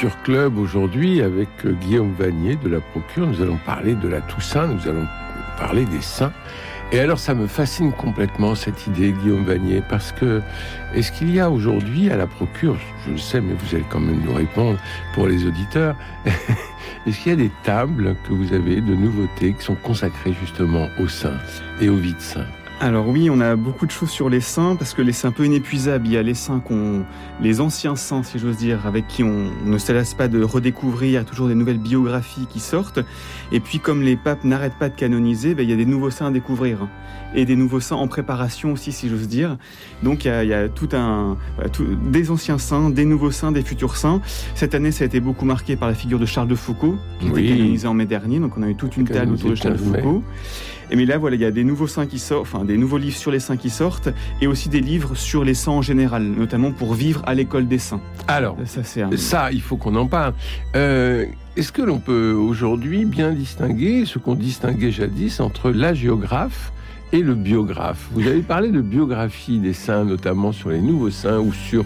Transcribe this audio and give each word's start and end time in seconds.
Culture 0.00 0.22
Club 0.22 0.56
aujourd'hui 0.56 1.20
avec 1.20 1.50
euh, 1.66 1.72
Guillaume 1.72 2.14
Vanier 2.14 2.56
de 2.56 2.70
la 2.70 2.80
Procure. 2.80 3.26
Nous 3.26 3.42
allons 3.42 3.58
parler 3.66 3.94
de 3.94 4.08
la 4.08 4.22
Toussaint, 4.22 4.66
nous 4.66 4.88
allons 4.88 5.06
parler 5.58 5.84
des 5.84 6.00
saints. 6.00 6.32
Et 6.90 7.00
alors 7.00 7.18
ça 7.18 7.34
me 7.34 7.46
fascine 7.46 7.92
complètement 7.92 8.54
cette 8.54 8.86
idée, 8.86 9.12
Guillaume 9.12 9.44
Vanier, 9.44 9.82
parce 9.90 10.12
que 10.12 10.40
est-ce 10.94 11.12
qu'il 11.12 11.30
y 11.34 11.38
a 11.38 11.50
aujourd'hui 11.50 12.08
à 12.08 12.16
la 12.16 12.26
Procure, 12.26 12.78
je 13.04 13.10
le 13.10 13.18
sais, 13.18 13.42
mais 13.42 13.52
vous 13.52 13.74
allez 13.74 13.84
quand 13.90 14.00
même 14.00 14.22
nous 14.24 14.32
répondre 14.32 14.78
pour 15.12 15.26
les 15.26 15.44
auditeurs, 15.44 15.94
est-ce 17.06 17.20
qu'il 17.20 17.32
y 17.32 17.34
a 17.34 17.36
des 17.36 17.52
tables 17.62 18.16
que 18.26 18.32
vous 18.32 18.54
avez 18.54 18.80
de 18.80 18.94
nouveautés 18.94 19.52
qui 19.52 19.62
sont 19.62 19.74
consacrées 19.74 20.32
justement 20.40 20.88
aux 20.98 21.08
saints 21.08 21.40
et 21.78 21.90
aux 21.90 21.96
vies 21.96 22.14
de 22.14 22.20
saints? 22.20 22.59
Alors 22.80 23.06
oui, 23.06 23.28
on 23.28 23.40
a 23.40 23.56
beaucoup 23.56 23.84
de 23.84 23.90
choses 23.90 24.08
sur 24.08 24.30
les 24.30 24.40
saints 24.40 24.74
parce 24.74 24.94
que 24.94 25.02
les 25.02 25.12
saints 25.12 25.28
un 25.28 25.32
peu 25.32 25.44
inépuisables. 25.44 26.06
Il 26.06 26.14
y 26.14 26.16
a 26.16 26.22
les 26.22 26.32
saints 26.32 26.60
qu'on, 26.60 27.04
les 27.42 27.60
anciens 27.60 27.94
saints, 27.94 28.22
si 28.22 28.38
j'ose 28.38 28.56
dire, 28.56 28.86
avec 28.86 29.06
qui 29.06 29.22
on 29.22 29.50
ne 29.66 29.76
se 29.76 29.92
lasse 29.92 30.14
pas 30.14 30.28
de 30.28 30.42
redécouvrir. 30.42 31.10
Il 31.10 31.12
y 31.12 31.16
a 31.18 31.24
toujours 31.24 31.48
des 31.48 31.54
nouvelles 31.54 31.78
biographies 31.78 32.46
qui 32.48 32.58
sortent. 32.58 33.00
Et 33.52 33.60
puis 33.60 33.80
comme 33.80 34.00
les 34.02 34.16
papes 34.16 34.44
n'arrêtent 34.44 34.78
pas 34.78 34.88
de 34.88 34.94
canoniser, 34.94 35.54
ben, 35.54 35.62
il 35.62 35.68
y 35.68 35.74
a 35.74 35.76
des 35.76 35.84
nouveaux 35.84 36.10
saints 36.10 36.28
à 36.28 36.30
découvrir 36.30 36.88
et 37.34 37.44
des 37.44 37.54
nouveaux 37.54 37.80
saints 37.80 37.96
en 37.96 38.08
préparation 38.08 38.72
aussi, 38.72 38.92
si 38.92 39.10
j'ose 39.10 39.28
dire. 39.28 39.58
Donc 40.02 40.24
il 40.24 40.28
y 40.28 40.54
a, 40.54 40.68
tout 40.70 40.88
un, 40.94 41.36
des 42.10 42.30
anciens 42.30 42.58
saints, 42.58 42.88
des 42.88 43.04
nouveaux 43.04 43.30
saints, 43.30 43.52
des 43.52 43.62
futurs 43.62 43.96
saints. 43.96 44.22
Cette 44.54 44.74
année, 44.74 44.90
ça 44.90 45.04
a 45.04 45.06
été 45.06 45.20
beaucoup 45.20 45.44
marqué 45.44 45.76
par 45.76 45.86
la 45.86 45.94
figure 45.94 46.18
de 46.18 46.26
Charles 46.26 46.48
de 46.48 46.54
Foucault, 46.54 46.96
qui 47.20 47.26
a 47.26 47.30
été 47.30 47.48
canonisé 47.48 47.86
en 47.86 47.94
mai 47.94 48.06
dernier. 48.06 48.40
Donc 48.40 48.56
on 48.56 48.62
a 48.62 48.68
eu 48.68 48.74
toute 48.74 48.96
une 48.96 49.06
table 49.06 49.34
autour 49.34 49.50
de 49.50 49.54
Charles 49.54 49.74
de 49.74 49.78
Foucault. 49.78 50.24
Et 50.90 50.96
mais 50.96 51.06
là, 51.06 51.18
voilà, 51.18 51.36
il 51.36 51.42
y 51.42 51.44
a 51.44 51.50
des 51.50 51.64
nouveaux 51.64 51.86
saints 51.86 52.06
qui 52.06 52.18
sortent, 52.18 52.42
enfin 52.42 52.64
des 52.64 52.76
nouveaux 52.76 52.98
livres 52.98 53.16
sur 53.16 53.30
les 53.30 53.40
saints 53.40 53.56
qui 53.56 53.70
sortent, 53.70 54.08
et 54.40 54.46
aussi 54.46 54.68
des 54.68 54.80
livres 54.80 55.14
sur 55.14 55.44
les 55.44 55.54
saints 55.54 55.72
en 55.72 55.82
général, 55.82 56.22
notamment 56.22 56.72
pour 56.72 56.94
vivre 56.94 57.22
à 57.26 57.34
l'école 57.34 57.68
des 57.68 57.78
saints. 57.78 58.00
Alors, 58.26 58.56
ça, 58.64 58.82
ça 59.16 59.52
il 59.52 59.60
faut 59.60 59.76
qu'on 59.76 59.94
en 59.94 60.06
parle. 60.06 60.34
Euh, 60.74 61.26
est-ce 61.56 61.72
que 61.72 61.82
l'on 61.82 61.98
peut 61.98 62.32
aujourd'hui 62.32 63.04
bien 63.04 63.32
distinguer 63.32 64.04
ce 64.04 64.18
qu'on 64.18 64.34
distinguait 64.34 64.90
jadis 64.90 65.40
entre 65.40 65.70
la 65.70 65.94
géographe 65.94 66.72
et 67.12 67.22
le 67.22 67.34
biographe. 67.34 68.08
Vous 68.12 68.26
avez 68.26 68.42
parlé 68.42 68.70
de 68.70 68.80
biographie 68.80 69.58
des 69.58 69.72
saints, 69.72 70.04
notamment 70.04 70.52
sur 70.52 70.70
les 70.70 70.80
nouveaux 70.80 71.10
saints 71.10 71.38
ou 71.38 71.52
sur 71.52 71.84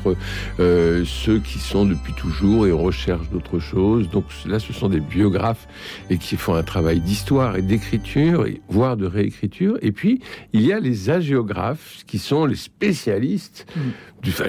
euh, 0.61 1.05
ceux 1.05 1.39
qui 1.39 1.59
sont 1.59 1.85
depuis 1.85 2.13
toujours 2.13 2.67
et 2.67 2.73
on 2.73 2.83
recherche 2.83 3.29
d'autres 3.31 3.59
choses. 3.59 4.11
Donc 4.11 4.25
là, 4.47 4.59
ce 4.59 4.73
sont 4.73 4.89
des 4.89 5.01
biographes 5.01 5.67
et 6.11 6.19
qui 6.19 6.37
font 6.37 6.55
un 6.55 6.63
travail 6.63 7.01
d'histoire 7.01 7.57
et 7.57 7.63
d'écriture, 7.63 8.47
voire 8.69 8.97
de 8.97 9.07
réécriture. 9.07 9.79
Et 9.83 9.93
puis, 9.93 10.21
il 10.53 10.63
y 10.63 10.73
a 10.73 10.81
les 10.81 11.11
agiographes 11.11 12.05
qui 12.07 12.19
sont 12.19 12.47
les 12.47 12.57
spécialistes 12.57 13.67
mm 13.77 13.81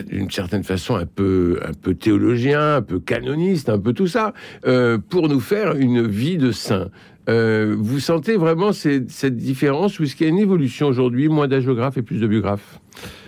d'une 0.07 0.31
certaine 0.31 0.63
façon 0.63 0.95
un 0.95 1.05
peu, 1.05 1.59
un 1.67 1.73
peu 1.73 1.95
théologien, 1.95 2.77
un 2.77 2.81
peu 2.81 2.99
canoniste, 2.99 3.69
un 3.69 3.79
peu 3.79 3.93
tout 3.93 4.07
ça, 4.07 4.33
euh, 4.65 4.97
pour 4.97 5.27
nous 5.27 5.39
faire 5.39 5.75
une 5.75 6.05
vie 6.07 6.37
de 6.37 6.51
saint. 6.51 6.89
Euh, 7.27 7.75
vous 7.77 7.99
sentez 7.99 8.37
vraiment 8.37 8.71
cette 8.71 9.35
différence 9.35 9.99
ou 9.99 10.03
est-ce 10.03 10.15
qu'il 10.15 10.27
y 10.27 10.29
a 10.29 10.31
une 10.31 10.39
évolution 10.39 10.87
aujourd'hui, 10.87 11.27
moins 11.27 11.47
d'agiographes 11.47 11.97
et 11.97 12.01
plus 12.01 12.19
de 12.19 12.27
biographes 12.27 12.79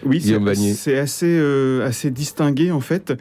oui, 0.05 0.21
c'est 0.21 0.97
assez, 0.97 1.25
euh, 1.27 1.85
assez 1.85 2.09
distingué 2.09 2.71
en 2.71 2.79
fait. 2.79 3.13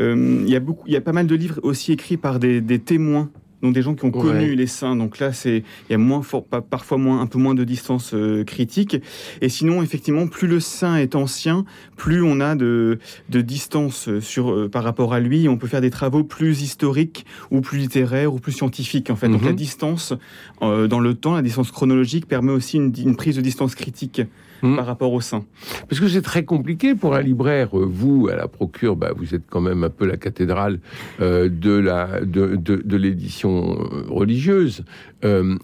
Il 0.00 0.48
y, 0.48 0.56
a 0.56 0.60
beaucoup, 0.60 0.88
y 0.88 0.96
a 0.96 1.00
pas 1.00 1.12
mal 1.12 1.28
de 1.28 1.34
livres 1.36 1.60
aussi 1.62 1.92
écrits 1.92 2.16
par 2.16 2.40
des, 2.40 2.60
des 2.60 2.80
témoins 2.80 3.30
donc 3.64 3.72
des 3.72 3.80
gens 3.80 3.94
qui 3.94 4.04
ont 4.04 4.10
connu 4.10 4.54
les 4.54 4.66
saints. 4.66 4.94
Donc 4.94 5.18
là, 5.18 5.32
c'est 5.32 5.64
il 5.88 5.92
y 5.92 5.94
a 5.94 5.98
moins 5.98 6.22
fort, 6.22 6.44
parfois 6.44 6.98
moins 6.98 7.22
un 7.22 7.26
peu 7.26 7.38
moins 7.38 7.54
de 7.54 7.64
distance 7.64 8.12
euh, 8.12 8.44
critique. 8.44 8.98
Et 9.40 9.48
sinon, 9.48 9.82
effectivement, 9.82 10.26
plus 10.26 10.46
le 10.46 10.60
saint 10.60 10.96
est 10.96 11.14
ancien, 11.14 11.64
plus 11.96 12.22
on 12.22 12.40
a 12.40 12.56
de, 12.56 12.98
de 13.30 13.40
distance 13.40 14.08
euh, 14.08 14.20
sur 14.20 14.50
euh, 14.50 14.68
par 14.68 14.84
rapport 14.84 15.14
à 15.14 15.20
lui. 15.20 15.48
On 15.48 15.56
peut 15.56 15.66
faire 15.66 15.80
des 15.80 15.90
travaux 15.90 16.24
plus 16.24 16.60
historiques 16.60 17.24
ou 17.50 17.62
plus 17.62 17.78
littéraires 17.78 18.34
ou 18.34 18.38
plus 18.38 18.52
scientifiques. 18.52 19.08
En 19.08 19.16
fait, 19.16 19.30
donc 19.30 19.42
la 19.42 19.50
mhm. 19.50 19.56
distance 19.56 20.12
dans 20.60 21.00
le 21.00 21.14
temps, 21.14 21.34
la 21.34 21.42
distance 21.42 21.70
chronologique 21.70 22.26
permet 22.26 22.52
aussi 22.52 22.76
une, 22.76 22.92
une 22.98 23.16
prise 23.16 23.36
de 23.36 23.40
distance 23.40 23.74
critique 23.74 24.22
Hmm. 24.64 24.76
par 24.76 24.86
rapport 24.86 25.12
au 25.12 25.20
sein. 25.20 25.44
Parce 25.90 26.00
que 26.00 26.08
c'est 26.08 26.22
très 26.22 26.46
compliqué 26.46 26.94
pour 26.94 27.14
un 27.14 27.20
libraire. 27.20 27.78
Euh, 27.78 27.84
vous, 27.84 28.28
à 28.28 28.34
la 28.34 28.48
procure, 28.48 28.96
bah, 28.96 29.12
vous 29.14 29.34
êtes 29.34 29.42
quand 29.50 29.60
même 29.60 29.84
un 29.84 29.90
peu 29.90 30.06
la 30.06 30.16
cathédrale 30.16 30.80
euh, 31.20 31.50
de 31.50 31.72
la 31.72 32.22
de, 32.22 32.56
de, 32.56 32.96
l'édition 32.96 33.78
euh, 33.78 34.04
religieuse. 34.08 34.82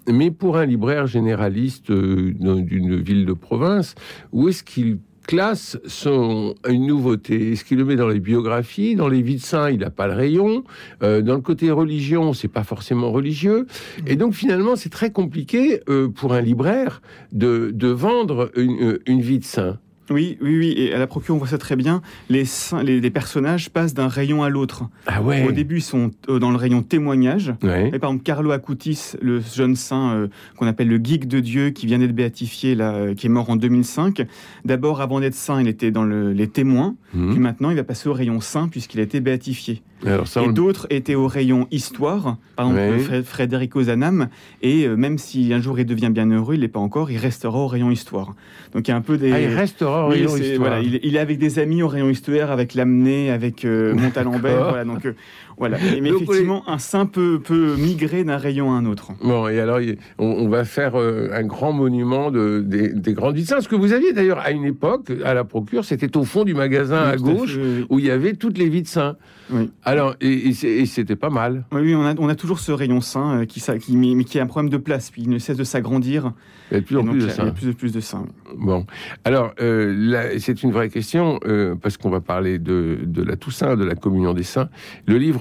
mais 0.07 0.29
pour 0.29 0.57
un 0.57 0.65
libraire 0.67 1.07
généraliste 1.07 1.91
d'une 1.91 3.01
ville 3.01 3.25
de 3.25 3.33
province, 3.33 3.95
où 4.31 4.49
est-ce 4.49 4.63
qu'il 4.63 4.99
classe 5.25 5.77
sont 5.85 6.55
une 6.67 6.87
nouveauté. 6.87 7.53
Est-ce 7.53 7.63
qu'il 7.63 7.77
le 7.77 7.85
met 7.85 7.95
dans 7.95 8.07
les 8.07 8.19
biographies 8.19 8.95
Dans 8.95 9.07
les 9.07 9.21
vies 9.21 9.35
de 9.35 9.41
saints, 9.41 9.69
il 9.69 9.79
n'a 9.79 9.89
pas 9.89 10.07
le 10.07 10.13
rayon. 10.13 10.63
Euh, 11.03 11.21
dans 11.21 11.35
le 11.35 11.41
côté 11.41 11.71
religion, 11.71 12.33
c'est 12.33 12.47
pas 12.47 12.63
forcément 12.63 13.11
religieux. 13.11 13.67
Et 14.07 14.15
donc 14.15 14.33
finalement, 14.33 14.75
c'est 14.75 14.89
très 14.89 15.11
compliqué 15.11 15.81
euh, 15.89 16.09
pour 16.09 16.33
un 16.33 16.41
libraire 16.41 17.01
de, 17.31 17.71
de 17.73 17.87
vendre 17.87 18.51
une, 18.55 18.99
une 19.05 19.21
vie 19.21 19.39
de 19.39 19.45
saint. 19.45 19.77
Oui, 20.11 20.37
oui, 20.41 20.57
oui. 20.57 20.73
Et 20.77 20.93
à 20.93 20.99
la 20.99 21.07
procure, 21.07 21.35
on 21.35 21.37
voit 21.37 21.47
ça 21.47 21.57
très 21.57 21.75
bien. 21.75 22.01
Les, 22.29 22.43
les, 22.83 23.09
personnages 23.09 23.69
passent 23.69 23.93
d'un 23.93 24.07
rayon 24.07 24.43
à 24.43 24.49
l'autre. 24.49 24.83
Ah 25.07 25.21
ouais. 25.21 25.45
Au 25.47 25.51
début, 25.51 25.77
ils 25.77 25.81
sont 25.81 26.11
euh, 26.29 26.39
dans 26.39 26.51
le 26.51 26.57
rayon 26.57 26.81
témoignage. 26.81 27.53
Et 27.63 27.99
par 27.99 28.09
exemple, 28.09 28.23
Carlo 28.23 28.51
Acutis, 28.51 29.13
le 29.21 29.41
jeune 29.41 29.75
saint 29.75 30.13
euh, 30.15 30.27
qu'on 30.57 30.67
appelle 30.67 30.87
le 30.87 30.99
geek 31.03 31.27
de 31.27 31.39
Dieu, 31.39 31.69
qui 31.69 31.85
vient 31.85 31.99
d'être 31.99 32.15
béatifié, 32.15 32.75
là, 32.75 32.93
euh, 32.93 33.15
qui 33.15 33.27
est 33.27 33.29
mort 33.29 33.49
en 33.49 33.55
2005. 33.55 34.25
D'abord, 34.65 35.01
avant 35.01 35.19
d'être 35.19 35.35
saint, 35.35 35.61
il 35.61 35.67
était 35.67 35.91
dans 35.91 36.05
les 36.05 36.47
témoins. 36.47 36.95
Mhm. 37.13 37.31
Puis 37.31 37.39
maintenant, 37.39 37.69
il 37.69 37.75
va 37.75 37.83
passer 37.83 38.09
au 38.09 38.13
rayon 38.13 38.39
saint 38.41 38.67
puisqu'il 38.67 38.99
a 38.99 39.03
été 39.03 39.19
béatifié. 39.19 39.81
Et 40.05 40.51
d'autres 40.51 40.87
étaient 40.89 41.15
au 41.15 41.27
rayon 41.27 41.67
histoire. 41.71 42.37
Par 42.55 42.77
exemple, 42.77 43.23
Frédéric 43.23 43.79
Zanam. 43.79 44.29
Et 44.61 44.87
même 44.87 45.17
si 45.17 45.53
un 45.53 45.61
jour 45.61 45.79
il 45.79 45.85
devient 45.85 46.09
bien 46.11 46.29
heureux, 46.29 46.55
il 46.55 46.61
n'est 46.61 46.67
pas 46.67 46.79
encore, 46.79 47.11
il 47.11 47.17
restera 47.17 47.57
au 47.57 47.67
rayon 47.67 47.91
histoire. 47.91 48.33
Donc 48.73 48.87
il 48.87 48.91
y 48.91 48.93
a 48.93 48.97
un 48.97 49.01
peu 49.01 49.17
des. 49.17 49.31
Ah, 49.31 49.41
il 49.41 49.53
restera 49.53 50.05
au 50.05 50.09
rayon 50.09 50.35
histoire. 50.35 50.59
Voilà, 50.59 50.81
il, 50.81 51.15
est 51.15 51.19
avec 51.19 51.37
des 51.37 51.59
amis 51.59 51.83
au 51.83 51.87
rayon 51.87 52.09
histoire, 52.09 52.51
avec 52.51 52.73
Lamné, 52.73 53.31
avec 53.31 53.65
euh, 53.65 53.93
Montalembert. 53.93 54.69
voilà, 54.69 54.85
donc 54.85 55.05
euh, 55.05 55.13
voilà. 55.57 55.77
Mais 56.01 56.09
effectivement, 56.09 56.67
un 56.67 56.77
saint 56.77 57.05
peut, 57.05 57.39
peut 57.43 57.75
migrer 57.77 58.23
d'un 58.23 58.37
rayon 58.37 58.71
à 58.71 58.75
un 58.75 58.85
autre. 58.85 59.11
Bon, 59.23 59.47
et 59.47 59.59
alors 59.59 59.79
on, 60.17 60.47
va 60.47 60.65
faire 60.65 60.95
euh, 60.95 61.29
un 61.33 61.43
grand 61.43 61.73
monument 61.73 62.31
de, 62.31 62.61
des, 62.61 63.13
grandes 63.13 63.35
vies 63.35 63.45
Ce 63.45 63.67
que 63.67 63.75
vous 63.75 63.93
aviez 63.93 64.13
d'ailleurs 64.13 64.39
à 64.39 64.51
une 64.51 64.65
époque, 64.65 65.11
à 65.23 65.33
la 65.33 65.43
procure, 65.43 65.85
c'était 65.85 66.15
au 66.17 66.23
fond 66.23 66.43
du 66.43 66.53
magasin 66.53 67.03
à 67.03 67.17
gauche, 67.17 67.57
où 67.89 67.99
il 67.99 68.05
y 68.05 68.11
avait 68.11 68.33
toutes 68.33 68.57
les 68.57 68.69
vies 68.69 68.81
de 68.81 68.87
saints. 68.87 69.17
Oui. 69.51 69.69
Alors, 69.83 70.15
et, 70.21 70.53
c'était 70.53 71.15
pas 71.15 71.29
mal. 71.29 71.65
Oui, 71.71 71.93
on, 71.93 72.05
a, 72.05 72.15
on 72.17 72.29
a 72.29 72.35
toujours 72.35 72.59
ce 72.59 72.71
rayon 72.71 73.01
saint 73.01 73.45
qui, 73.45 73.61
qui, 73.79 73.97
mais, 73.97 74.23
qui 74.23 74.39
a 74.39 74.43
un 74.43 74.47
problème 74.47 74.69
de 74.69 74.77
place, 74.77 75.11
puis 75.11 75.23
il 75.23 75.29
ne 75.29 75.39
cesse 75.39 75.57
de 75.57 75.63
s'agrandir. 75.63 76.31
Il 76.71 76.75
y 76.75 76.77
a 76.77 76.79
de 76.79 76.85
plus 76.85 76.97
en 76.97 77.03
plus 77.03 77.25
de 77.25 77.29
saints. 77.29 77.43
Il 77.43 77.47
y 77.47 77.49
a 77.49 77.53
plus, 77.53 77.67
de 77.67 77.71
plus 77.73 77.91
de 77.91 77.99
saints. 77.99 78.25
Bon, 78.55 78.85
alors 79.25 79.53
euh, 79.59 80.37
c'est 80.39 80.63
une 80.63 80.71
vraie 80.71 80.89
question 80.89 81.39
euh, 81.45 81.75
parce 81.75 81.97
qu'on 81.97 82.09
va 82.09 82.21
parler 82.21 82.59
de, 82.59 82.99
de, 83.03 83.23
la 83.23 83.35
Toussaint, 83.35 83.75
de 83.75 83.83
la 83.83 83.95
communion 83.95 84.33
des 84.33 84.43
saints. 84.43 84.69
Le 85.05 85.17
livre. 85.17 85.40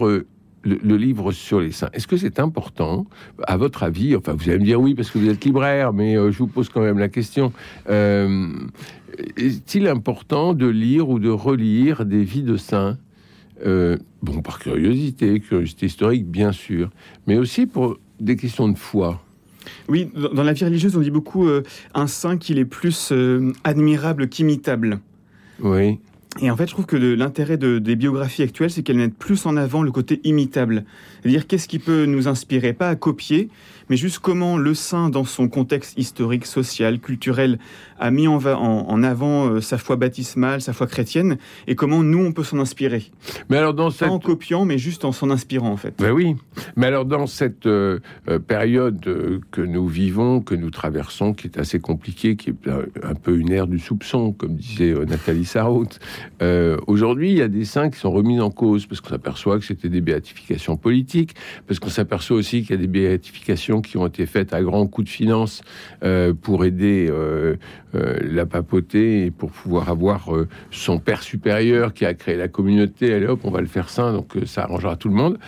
Le, 0.62 0.97
livre 0.97 1.32
sur 1.32 1.61
les 1.61 1.73
saints, 1.73 1.88
est-ce 1.94 2.06
que 2.06 2.19
c'est 2.19 2.38
important, 2.38 3.06
à 3.47 3.56
votre 3.56 3.82
avis 3.82 4.14
Enfin, 4.14 4.35
vous 4.35 4.50
allez 4.50 4.58
me 4.58 4.64
dire 4.64 4.79
oui 4.79 4.94
parce 4.94 5.11
que 5.11 5.19
vous 5.19 5.31
êtes 5.31 5.43
libraire, 5.43 5.94
mais 5.94 6.19
euh, 6.19 6.31
je 6.31 6.38
vous 6.38 6.49
pose 6.49 6.69
quand 6.69 6.82
même 6.82 6.99
la 6.99 7.08
question. 7.08 7.50
Est-il 7.88 9.88
important 9.88 10.52
de 10.52 10.67
lire 10.67 11.08
ou 11.08 11.19
de 11.19 11.31
relire 11.31 12.05
des 12.05 12.25
vies 12.25 12.43
de 12.43 12.58
saints? 12.58 12.99
Bon, 13.64 14.43
par 14.43 14.58
curiosité, 14.58 15.41
curiosité 15.41 15.87
historique, 15.87 16.26
bien 16.26 16.52
sûr, 16.52 16.91
mais 17.26 17.38
aussi 17.38 17.67
pour 17.67 17.97
des 18.20 18.37
questions 18.37 18.69
de 18.69 18.76
foi. 18.76 19.23
Oui, 19.88 20.11
dans 20.14 20.43
la 20.43 20.52
vie 20.52 20.64
religieuse, 20.64 20.97
on 20.97 21.00
dit 21.00 21.11
beaucoup 21.11 21.49
euh, 21.49 21.62
un 21.94 22.06
saint 22.06 22.37
qu'il 22.37 22.58
est 22.58 22.64
plus 22.64 23.11
euh, 23.12 23.52
admirable 23.64 24.29
qu'imitable. 24.29 25.00
Oui. 25.61 25.99
Et 26.38 26.50
en 26.50 26.56
fait, 26.56 26.67
je 26.67 26.73
trouve 26.73 26.87
que 26.87 26.97
l'intérêt 26.97 27.56
de, 27.56 27.81
des 27.81 27.97
biographies 27.97 28.43
actuelles, 28.43 28.71
c'est 28.71 28.82
qu'elles 28.82 28.97
mettent 28.97 29.19
plus 29.19 29.47
en 29.47 29.56
avant 29.56 29.82
le 29.82 29.91
côté 29.91 30.21
imitable. 30.23 30.85
C'est-à-dire, 31.21 31.47
qu'est-ce 31.47 31.67
qui 31.67 31.81
peut 31.81 32.05
nous 32.05 32.29
inspirer? 32.29 32.73
Pas 32.73 32.88
à 32.88 32.94
copier, 32.94 33.49
mais 33.90 33.96
juste 33.96 34.20
comment 34.20 34.56
le 34.56 34.72
saint, 34.72 35.10
dans 35.10 35.25
son 35.25 35.48
contexte 35.48 35.98
historique, 35.98 36.46
social, 36.46 37.00
culturel, 37.00 37.58
a 37.98 38.10
mis 38.10 38.28
en, 38.28 38.38
en, 38.38 39.02
avant 39.02 39.48
euh, 39.48 39.60
sa 39.60 39.76
foi 39.76 39.96
baptismale, 39.96 40.62
sa 40.62 40.72
foi 40.72 40.87
chrétienne, 40.87 41.37
et 41.66 41.75
comment 41.75 42.02
nous, 42.02 42.25
on 42.25 42.32
peut 42.32 42.44
s'en 42.44 42.58
inspirer. 42.58 43.10
Mais 43.50 43.58
alors 43.58 43.75
dans 43.75 43.90
cette... 43.90 44.08
Pas 44.08 44.14
en 44.14 44.19
copiant, 44.20 44.64
mais 44.64 44.78
juste 44.78 45.04
en 45.04 45.12
s'en 45.12 45.28
inspirant, 45.28 45.70
en 45.70 45.76
fait. 45.76 45.94
Ben 45.98 46.12
oui. 46.12 46.37
Mais 46.76 46.87
alors 46.87 47.04
dans 47.04 47.26
cette 47.26 47.66
euh, 47.66 47.98
euh, 48.28 48.38
période 48.38 49.00
que 49.50 49.60
nous 49.60 49.88
vivons, 49.88 50.40
que 50.40 50.54
nous 50.54 50.70
traversons, 50.70 51.34
qui 51.34 51.48
est 51.48 51.58
assez 51.58 51.81
compliquée, 51.81 52.37
qui 52.37 52.50
est 52.50 52.69
un 53.02 53.14
peu 53.14 53.37
une 53.37 53.50
ère 53.50 53.66
du 53.66 53.81
soupçon, 53.81 54.32
comme 54.32 54.54
disait 54.54 54.94
Nathalie 55.04 55.44
Sarraute, 55.44 55.98
aujourd'hui, 56.87 57.32
il 57.32 57.38
y 57.38 57.42
a 57.42 57.48
des 57.48 57.64
saints 57.64 57.90
qui 57.90 57.98
sont 57.98 58.12
remis 58.12 58.40
en 58.40 58.50
cause, 58.50 58.87
parce 58.87 59.00
qu'on 59.00 59.10
s'aperçoit 59.10 59.58
que 59.58 59.64
c'était 59.64 59.88
des 59.88 60.00
béatifications 60.00 60.76
politiques, 60.76 61.34
parce 61.66 61.81
qu'on 61.81 61.90
s'aperçoit 61.90 62.37
aussi 62.37 62.62
qu'il 62.62 62.70
y 62.70 62.78
a 62.78 62.81
des 62.81 62.87
béatifications 62.87 63.80
qui 63.81 63.97
ont 63.97 64.06
été 64.06 64.27
faites 64.27 64.53
à 64.53 64.62
grands 64.62 64.87
coups 64.87 65.06
de 65.06 65.12
finance 65.12 65.62
euh, 66.03 66.32
pour 66.35 66.65
aider 66.65 67.09
euh, 67.11 67.56
euh, 67.94 68.19
la 68.23 68.47
papauté 68.47 69.27
et 69.27 69.31
pour 69.31 69.50
pouvoir 69.50 69.88
avoir 69.88 70.29
son 70.71 70.99
père 70.99 71.23
supérieur 71.23 71.94
qui 71.94 72.05
a 72.06 72.15
créé 72.15 72.37
la 72.37 72.49
communauté. 72.49 73.12
Allez 73.15 73.27
hop, 73.27 73.41
on 73.44 73.50
va 73.50 73.61
le 73.61 73.67
faire 73.67 73.88
saint, 73.88 74.12
donc 74.12 74.37
ça 74.47 74.65
arrangera 74.65 74.97
tout 74.97 75.09
le 75.09 75.15
monde. 75.15 75.38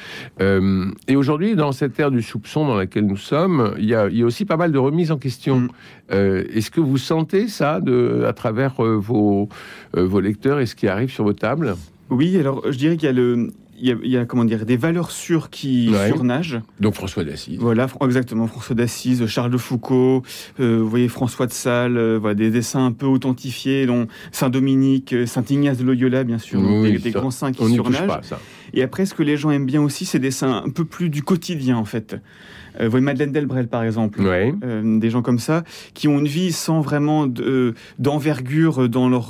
et 1.09 1.17
aujourd'hui, 1.17 1.55
dans 1.55 1.73
cette 1.73 1.99
ère 1.99 2.11
du 2.11 2.23
soupçon 2.23 2.67
dans 2.67 2.77
laquelle 2.77 3.07
nous 3.07 3.17
sommes, 3.17 3.75
il 3.79 3.87
y 3.87 3.95
a, 3.95 4.09
aussi 4.25 4.45
pas 4.45 4.57
mal 4.57 4.73
de 4.73 4.79
remises 4.79 5.11
en 5.11 5.19
question. 5.19 5.61
Mm. 5.61 5.69
Est-ce 6.11 6.71
que 6.71 6.81
vous 6.81 6.99
sentez 6.99 7.49
ça 7.49 7.81
de, 7.81 8.25
à 8.27 8.33
travers 8.33 8.75
vos, 8.83 9.49
vos 9.95 10.21
lecteurs 10.21 10.61
et 10.61 10.67
ce 10.67 10.75
qui 10.75 10.89
arrive 10.89 11.11
sur 11.11 11.25
vos 11.25 11.33
tables? 11.33 11.77
Oui, 12.11 12.37
alors 12.39 12.63
je 12.71 12.77
dirais 12.77 12.97
qu'il 12.97 13.07
y 13.07 13.09
a 13.09 13.13
le, 13.13 13.49
il 13.79 14.07
y, 14.07 14.17
a, 14.17 14.27
comment 14.27 14.45
dire 14.45 14.67
des 14.67 14.77
valeurs 14.77 15.11
sûres 15.11 15.51
qui 15.51 15.93
surnagent. 16.09 16.61
Donc 16.79 16.95
François 16.95 17.25
d'Assise. 17.25 17.59
Voilà, 17.59 17.87
exactement 18.03 18.47
François 18.47 18.77
d'Assise, 18.77 19.27
Charles 19.27 19.51
de 19.51 19.57
Foucault, 19.57 20.23
euh, 20.61 20.79
vous 20.79 20.89
voyez 20.89 21.09
François 21.09 21.47
de 21.47 21.53
Sales, 21.53 21.97
euh, 21.97 22.19
voilà 22.19 22.35
des 22.35 22.51
dessins 22.51 22.85
un 22.85 22.93
peu 22.93 23.07
authentifiés, 23.07 23.87
dont 23.87 24.07
Saint 24.31 24.51
Dominique, 24.51 25.13
euh, 25.15 25.27
Saint 25.27 25.45
Ignace 25.49 25.79
de 25.79 25.85
Loyola, 25.85 26.23
bien 26.23 26.39
sûr, 26.39 26.61
des, 26.61 27.11
grands 27.11 27.31
saints 27.31 27.53
qui 27.53 27.75
surnagent. 27.75 28.07
Pas, 28.07 28.21
ça. 28.23 28.39
Et 28.75 28.83
après, 28.83 29.07
ce 29.07 29.15
que 29.15 29.23
les 29.23 29.37
gens 29.37 29.51
aiment 29.51 29.67
bien 29.67 29.83
aussi, 29.83 30.05
c'est 30.05 30.19
des 30.19 30.29
dessins 30.29 30.63
un 30.65 30.71
peu 30.71 30.85
plus 30.85 31.11
du 31.11 31.23
quotidien 31.23 31.77
en 31.77 31.85
fait. 31.85 32.17
Euh, 32.81 32.85
vous 32.85 32.91
voyez 32.91 33.05
Madeleine 33.05 33.33
Delbrel, 33.33 33.69
par 33.69 33.83
exemple. 33.83 34.21
Euh, 34.23 34.99
des 34.99 35.11
gens 35.11 35.23
comme 35.23 35.39
ça, 35.39 35.65
qui 35.95 36.09
ont 36.09 36.19
une 36.19 36.29
vie 36.29 36.53
sans 36.53 36.81
vraiment 36.81 37.29
euh, 37.41 37.73
d'envergure 37.99 38.89
dans 38.89 39.09
leur, 39.09 39.29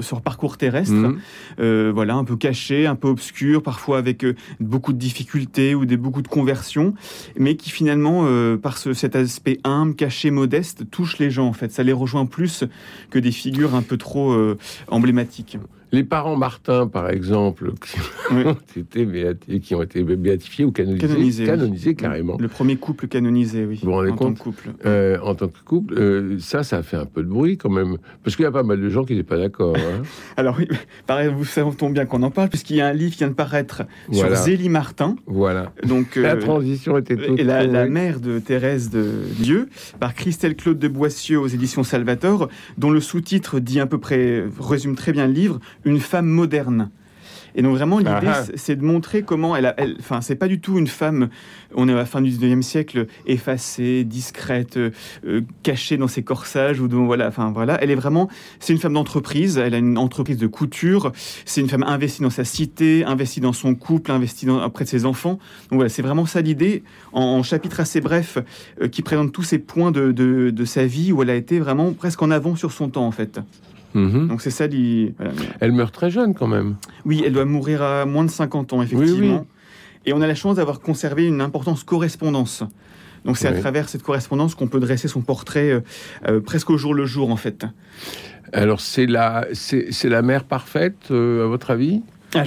sur 0.00 0.16
leur 0.16 0.22
parcours 0.22 0.56
terrestre. 0.56 0.94
Mhm. 0.94 1.90
voilà, 1.90 2.14
un 2.14 2.24
peu 2.24 2.36
caché, 2.36 2.86
un 2.86 2.96
peu 2.96 3.08
obscur, 3.08 3.62
parfois 3.62 3.98
avec 3.98 4.24
beaucoup 4.60 4.92
de 4.92 4.98
difficultés 4.98 5.74
ou 5.74 5.84
des, 5.84 5.96
beaucoup 5.96 6.22
de 6.22 6.28
conversions, 6.28 6.94
mais 7.38 7.56
qui 7.56 7.70
finalement, 7.70 8.26
par 8.58 8.78
ce, 8.78 8.92
cet 8.92 9.16
aspect 9.16 9.58
humble, 9.64 9.94
caché, 9.94 10.30
modeste, 10.30 10.90
touche 10.90 11.18
les 11.18 11.30
gens, 11.30 11.46
en 11.46 11.52
fait. 11.52 11.72
Ça 11.72 11.82
les 11.82 11.92
rejoint 11.92 12.26
plus 12.26 12.64
que 13.10 13.18
des 13.18 13.32
figures 13.32 13.74
un 13.74 13.82
peu 13.82 13.96
trop 13.96 14.36
emblématiques. 14.88 15.58
Les 15.92 16.04
parents 16.04 16.36
Martin, 16.36 16.88
par 16.88 17.10
exemple, 17.10 17.72
qui, 17.80 17.98
ont, 18.32 18.56
été 18.76 19.60
qui 19.60 19.74
ont 19.74 19.82
été 19.82 20.02
béatifiés 20.02 20.64
ou 20.64 20.72
canonisés, 20.72 21.46
canonisés, 21.46 21.94
carrément. 21.94 22.36
Le 22.38 22.48
premier 22.48 22.76
couple 22.76 23.06
canonisé, 23.06 23.64
oui. 23.64 23.80
Vous 23.82 23.92
en 23.92 24.16
tant 24.16 24.32
que 24.32 24.38
couple. 24.38 24.70
Euh, 24.84 25.18
en 25.22 25.34
tant 25.34 25.48
que 25.48 25.58
couple, 25.64 25.94
euh, 25.94 26.38
ça, 26.40 26.64
ça 26.64 26.78
a 26.78 26.82
fait 26.82 26.96
un 26.96 27.06
peu 27.06 27.22
de 27.22 27.28
bruit 27.28 27.56
quand 27.56 27.70
même. 27.70 27.98
Parce 28.24 28.36
qu'il 28.36 28.42
y 28.42 28.46
a 28.46 28.52
pas 28.52 28.64
mal 28.64 28.80
de 28.80 28.88
gens 28.88 29.04
qui 29.04 29.14
n'étaient 29.14 29.28
pas 29.28 29.38
d'accord. 29.38 29.76
Hein. 29.76 30.02
Alors 30.36 30.56
oui, 30.58 30.68
pareil, 31.06 31.30
vous 31.32 31.44
savez 31.44 31.70
bien 31.90 32.04
qu'on 32.04 32.22
en 32.22 32.30
parle, 32.30 32.48
puisqu'il 32.48 32.76
y 32.76 32.80
a 32.80 32.86
un 32.88 32.92
livre 32.92 33.12
qui 33.12 33.18
vient 33.18 33.28
de 33.28 33.34
paraître 33.34 33.82
sur 34.10 34.34
Zélie 34.34 34.68
Martin. 34.68 35.16
Voilà. 35.26 35.72
Donc, 35.84 36.16
la 36.16 36.34
euh, 36.34 36.40
transition 36.40 36.98
était 36.98 37.16
toute... 37.16 37.38
Et 37.38 37.44
la, 37.44 37.66
la, 37.66 37.86
mère 37.86 38.20
de 38.20 38.38
Thérèse 38.38 38.90
de 38.90 39.06
Dieu, 39.38 39.68
par 40.00 40.14
Christelle 40.14 40.56
Claude 40.56 40.78
de 40.78 40.88
Boissieu 40.88 41.38
aux 41.38 41.46
éditions 41.46 41.84
Salvator, 41.84 42.48
dont 42.76 42.90
le 42.90 43.00
sous-titre 43.00 43.60
dit 43.60 43.80
à 43.80 43.86
peu 43.86 43.98
près, 43.98 44.44
résume 44.60 44.96
très 44.96 45.12
bien 45.12 45.26
le 45.26 45.32
livre, 45.32 45.60
une 45.86 46.00
femme 46.00 46.26
moderne. 46.26 46.90
Et 47.56 47.62
donc 47.62 47.74
vraiment 47.74 47.98
l'idée, 47.98 48.10
ah, 48.10 48.42
ah. 48.42 48.52
c'est 48.54 48.76
de 48.76 48.84
montrer 48.84 49.22
comment 49.22 49.56
elle, 49.56 49.74
enfin 49.98 50.20
c'est 50.20 50.34
pas 50.36 50.46
du 50.46 50.60
tout 50.60 50.78
une 50.78 50.86
femme. 50.86 51.30
On 51.74 51.88
est 51.88 51.92
à 51.92 51.96
la 51.96 52.04
fin 52.04 52.20
du 52.20 52.30
19e 52.30 52.60
siècle, 52.60 53.06
effacée, 53.26 54.04
discrète, 54.04 54.76
euh, 54.76 54.90
cachée 55.62 55.96
dans 55.96 56.06
ses 56.06 56.22
corsages 56.22 56.80
ou 56.80 56.86
donc 56.86 57.06
voilà. 57.06 57.28
Enfin 57.28 57.50
voilà, 57.52 57.82
elle 57.82 57.90
est 57.90 57.96
vraiment, 57.96 58.28
c'est 58.60 58.74
une 58.74 58.78
femme 58.78 58.92
d'entreprise. 58.92 59.56
Elle 59.56 59.72
a 59.72 59.78
une 59.78 59.96
entreprise 59.96 60.36
de 60.36 60.46
couture. 60.46 61.12
C'est 61.46 61.62
une 61.62 61.68
femme 61.70 61.84
investie 61.84 62.20
dans 62.20 62.30
sa 62.30 62.44
cité, 62.44 63.04
investie 63.04 63.40
dans 63.40 63.54
son 63.54 63.74
couple, 63.74 64.12
investie 64.12 64.44
dans, 64.44 64.62
auprès 64.62 64.84
de 64.84 64.90
ses 64.90 65.06
enfants. 65.06 65.38
Donc 65.70 65.76
voilà, 65.76 65.88
c'est 65.88 66.02
vraiment 66.02 66.26
ça 66.26 66.42
l'idée. 66.42 66.82
En, 67.12 67.42
chapitre 67.42 67.80
assez 67.80 68.00
bref, 68.00 68.38
euh, 68.82 68.88
qui 68.88 69.00
présente 69.00 69.32
tous 69.32 69.44
ces 69.44 69.58
points 69.58 69.92
de, 69.92 70.12
de, 70.12 70.50
de 70.50 70.64
sa 70.66 70.84
vie 70.84 71.12
où 71.12 71.22
elle 71.22 71.30
a 71.30 71.34
été 71.34 71.58
vraiment 71.58 71.92
presque 71.92 72.20
en 72.20 72.30
avant 72.30 72.54
sur 72.54 72.72
son 72.72 72.90
temps 72.90 73.06
en 73.06 73.12
fait. 73.12 73.40
Mhm. 73.94 74.28
Donc 74.28 74.42
c'est 74.42 74.50
ça. 74.50 74.64
Elle 74.64 75.72
meurt 75.72 75.94
très 75.94 76.10
jeune 76.10 76.34
quand 76.34 76.46
même. 76.46 76.76
Oui, 77.04 77.22
elle 77.24 77.32
doit 77.32 77.44
mourir 77.44 77.82
à 77.82 78.04
moins 78.06 78.24
de 78.24 78.30
50 78.30 78.72
ans, 78.72 78.82
effectivement. 78.82 79.46
Et 80.04 80.12
on 80.12 80.20
a 80.20 80.26
la 80.26 80.34
chance 80.34 80.56
d'avoir 80.56 80.80
conservé 80.80 81.26
une 81.26 81.40
importante 81.40 81.82
correspondance. 81.84 82.62
Donc 83.24 83.36
c'est 83.36 83.48
à 83.48 83.52
travers 83.52 83.88
cette 83.88 84.04
correspondance 84.04 84.54
qu'on 84.54 84.68
peut 84.68 84.78
dresser 84.78 85.08
son 85.08 85.20
portrait 85.20 85.70
euh, 85.70 85.80
euh, 86.28 86.40
presque 86.40 86.70
au 86.70 86.78
jour 86.78 86.94
le 86.94 87.06
jour, 87.06 87.30
en 87.30 87.36
fait. 87.36 87.66
Alors 88.52 88.80
c'est 88.80 89.06
la, 89.06 89.46
c'est, 89.52 89.90
la 90.04 90.22
mère 90.22 90.44
parfaite, 90.44 91.10
euh, 91.10 91.44
à 91.44 91.48
votre 91.48 91.72
avis? 91.72 92.02
Ah, 92.34 92.44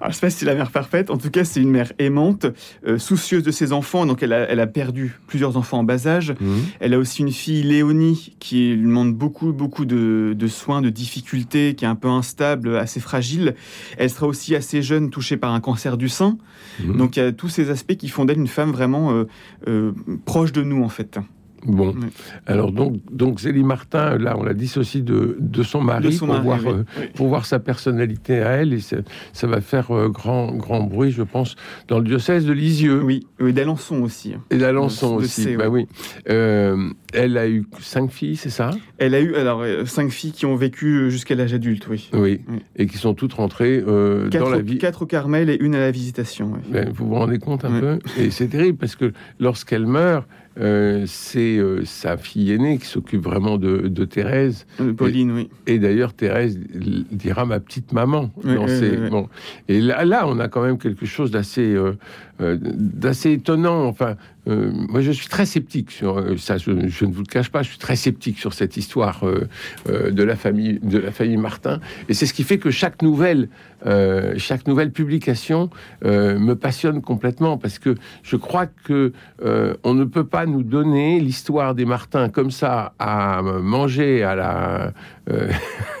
alors, 0.00 0.10
je 0.10 0.14
sais 0.14 0.20
pas 0.20 0.30
si 0.30 0.38
c'est 0.38 0.46
la 0.46 0.54
mère 0.54 0.70
parfaite. 0.70 1.10
En 1.10 1.16
tout 1.16 1.30
cas, 1.30 1.44
c'est 1.44 1.60
une 1.60 1.70
mère 1.70 1.92
aimante, 1.98 2.46
euh, 2.86 2.98
soucieuse 2.98 3.42
de 3.42 3.50
ses 3.50 3.72
enfants. 3.72 4.06
Donc, 4.06 4.22
elle 4.22 4.32
a, 4.32 4.66
perdu 4.66 5.18
plusieurs 5.26 5.56
enfants 5.56 5.78
en 5.78 5.84
bas 5.84 6.06
âge. 6.06 6.34
Mhm. 6.40 6.62
Elle 6.80 6.94
a 6.94 6.98
aussi 6.98 7.22
une 7.22 7.32
fille, 7.32 7.62
Léonie, 7.62 8.36
qui 8.38 8.74
lui 8.74 8.82
demande 8.82 9.14
beaucoup, 9.14 9.52
beaucoup 9.52 9.84
de, 9.84 10.36
soins, 10.48 10.82
de 10.82 10.90
difficultés, 10.90 11.74
qui 11.74 11.84
est 11.84 11.88
un 11.88 11.96
peu 11.96 12.08
instable, 12.08 12.76
assez 12.76 13.00
fragile. 13.00 13.54
Elle 13.96 14.10
sera 14.10 14.26
aussi 14.26 14.54
assez 14.54 14.82
jeune, 14.82 15.10
touchée 15.10 15.36
par 15.36 15.52
un 15.52 15.60
cancer 15.60 15.96
du 15.96 16.08
sein. 16.08 16.38
Mhm. 16.80 16.96
Donc, 16.96 17.16
il 17.16 17.20
y 17.20 17.22
a 17.22 17.32
tous 17.32 17.48
ces 17.48 17.70
aspects 17.70 17.96
qui 17.96 18.08
font 18.08 18.24
d'elle 18.24 18.38
une 18.38 18.46
femme 18.46 18.70
vraiment 18.70 19.12
euh, 19.12 19.24
euh, 19.66 19.92
proche 20.24 20.52
de 20.52 20.62
nous, 20.62 20.84
en 20.84 20.88
fait. 20.88 21.18
Bon, 21.66 21.94
alors 22.46 22.72
donc, 22.72 23.00
donc 23.10 23.40
Zélie 23.40 23.64
Martin, 23.64 24.16
là, 24.18 24.36
on 24.38 24.42
la 24.42 24.54
dissocie 24.54 25.02
de, 25.02 25.36
de 25.40 25.62
son 25.62 25.80
mari, 25.80 26.16
pour, 26.16 26.32
voir, 26.40 26.60
euh, 26.66 26.84
pour 27.14 27.28
voir 27.28 27.46
sa 27.46 27.58
personnalité 27.58 28.40
à 28.40 28.50
elle, 28.50 28.72
et 28.72 28.80
ça 28.80 29.46
va 29.46 29.60
faire 29.60 29.90
euh, 29.90 30.08
grand, 30.08 30.52
grand 30.52 30.82
bruit, 30.84 31.10
je 31.10 31.22
pense, 31.22 31.56
dans 31.88 31.98
le 31.98 32.04
diocèse 32.04 32.44
de 32.46 32.52
Lisieux. 32.52 33.02
Oui, 33.02 33.26
et 33.40 33.52
d'Alençon 33.52 34.02
aussi. 34.02 34.34
Et 34.50 34.58
d'Alençon 34.58 35.16
aussi, 35.16 35.56
bah 35.56 35.68
oui. 35.68 35.86
Euh, 36.28 36.90
elle 37.12 37.36
a 37.36 37.48
eu 37.48 37.66
cinq 37.80 38.10
filles, 38.10 38.36
c'est 38.36 38.50
ça? 38.50 38.70
Elle 38.98 39.14
a 39.14 39.20
eu 39.20 39.34
alors 39.34 39.64
cinq 39.86 40.10
filles 40.10 40.32
qui 40.32 40.46
ont 40.46 40.56
vécu 40.56 41.10
jusqu'à 41.10 41.34
l'âge 41.34 41.54
adulte, 41.54 41.88
oui. 41.88 42.08
oui. 42.12 42.40
et 42.76 42.86
qui 42.86 42.98
sont 42.98 43.14
toutes 43.14 43.32
rentrées 43.34 43.80
dans 43.82 44.48
la 44.48 44.60
vie. 44.60 44.78
Quatre 44.78 45.02
au 45.02 45.06
Carmel 45.06 45.50
et 45.50 45.58
une 45.60 45.74
à 45.74 45.80
la 45.80 45.90
visitation. 45.90 46.52
Ben, 46.70 46.88
vous 46.92 47.08
vous 47.08 47.14
rendez 47.14 47.38
compte 47.38 47.64
un 47.64 47.80
peu? 47.80 47.98
Et 48.16 48.30
c'est 48.30 48.48
terrible 48.48 48.78
parce 48.78 48.96
que 48.96 49.12
lorsqu'elle 49.40 49.86
meurt, 49.86 50.26
euh, 50.60 51.04
c'est 51.06 51.58
euh, 51.58 51.84
sa 51.84 52.16
fille 52.16 52.52
aînée 52.52 52.78
qui 52.78 52.86
s'occupe 52.86 53.22
vraiment 53.22 53.58
de, 53.58 54.04
Thérèse. 54.04 54.66
Pauline, 54.96 55.32
oui. 55.32 55.48
Et 55.66 55.78
d'ailleurs, 55.78 56.12
Thérèse 56.14 56.58
dira 56.58 57.44
ma 57.44 57.60
petite 57.60 57.92
maman. 57.92 58.30
bon. 59.10 59.28
Et 59.68 59.80
là, 59.80 60.04
là, 60.04 60.26
on 60.26 60.38
a 60.40 60.48
quand 60.48 60.62
même 60.62 60.78
quelque 60.78 61.06
chose 61.06 61.30
d'assez 61.30 61.74
euh, 61.74 61.92
d'assez 62.40 63.32
étonnant. 63.32 63.86
Enfin, 63.86 64.16
moi, 64.46 65.02
je 65.02 65.10
suis 65.10 65.28
très 65.28 65.44
sceptique 65.44 65.90
sur 65.90 66.24
ça. 66.38 66.56
Je, 66.56 66.70
ne 66.70 67.12
vous 67.12 67.20
le 67.20 67.26
cache 67.26 67.50
pas. 67.50 67.62
Je 67.62 67.68
suis 67.68 67.78
très 67.78 67.96
sceptique 67.96 68.38
sur 68.38 68.54
cette 68.54 68.76
histoire 68.76 69.24
de 69.86 70.22
la 70.22 70.36
famille 70.36 70.78
de 70.82 70.98
la 70.98 71.10
famille 71.10 71.36
Martin. 71.36 71.80
Et 72.08 72.14
c'est 72.14 72.26
ce 72.26 72.32
qui 72.32 72.44
fait 72.44 72.58
que 72.58 72.70
chaque 72.70 73.02
nouvelle 73.02 73.48
chaque 74.36 74.66
nouvelle 74.66 74.90
publication 74.90 75.70
me 76.04 76.54
passionne 76.54 77.02
complètement 77.02 77.58
parce 77.58 77.78
que 77.78 77.94
je 78.22 78.36
crois 78.36 78.66
que 78.66 79.12
on 79.84 79.94
ne 79.94 80.04
peut 80.04 80.26
pas 80.26 80.46
nous 80.46 80.62
donner 80.62 81.20
l'histoire 81.20 81.74
des 81.74 81.84
Martins 81.84 82.28
comme 82.28 82.50
ça 82.50 82.94
à 82.98 83.42
manger 83.42 84.22
à 84.22 84.34
la 84.34 84.92
euh, 85.30 85.50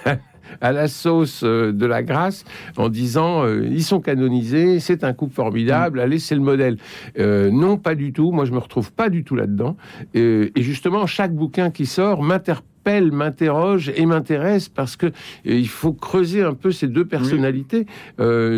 à 0.60 0.72
la 0.72 0.88
sauce 0.88 1.42
euh, 1.44 1.72
de 1.72 1.86
la 1.86 2.02
grâce 2.02 2.44
en 2.76 2.88
disant 2.88 3.44
euh, 3.44 3.66
ils 3.70 3.84
sont 3.84 4.00
canonisés, 4.00 4.80
c'est 4.80 5.04
un 5.04 5.12
couple 5.12 5.34
formidable, 5.34 5.98
mm. 5.98 6.02
allez, 6.02 6.18
c'est 6.18 6.34
le 6.34 6.40
modèle. 6.40 6.76
non, 7.18 7.76
pas 7.76 7.94
du 7.94 8.12
tout. 8.12 8.32
Moi, 8.32 8.44
je 8.44 8.52
me 8.52 8.58
retrouve 8.58 8.92
pas 8.92 9.08
du 9.08 9.24
tout 9.24 9.36
là-dedans. 9.36 9.76
et 10.14 10.50
justement, 10.56 11.06
chaque 11.06 11.34
bouquin 11.34 11.70
qui 11.70 11.86
sort 11.86 12.22
m'interpelle 12.22 12.77
m'interpelle, 12.78 13.12
m'interroge 13.12 13.92
et 13.94 14.06
m'intéresse 14.06 14.68
parce 14.68 14.96
que 14.96 15.06
il 15.44 15.68
faut 15.68 15.92
creuser 15.92 16.42
un 16.42 16.54
peu 16.54 16.72
ces 16.72 16.88
deux 16.88 17.04
personnalités, 17.04 17.86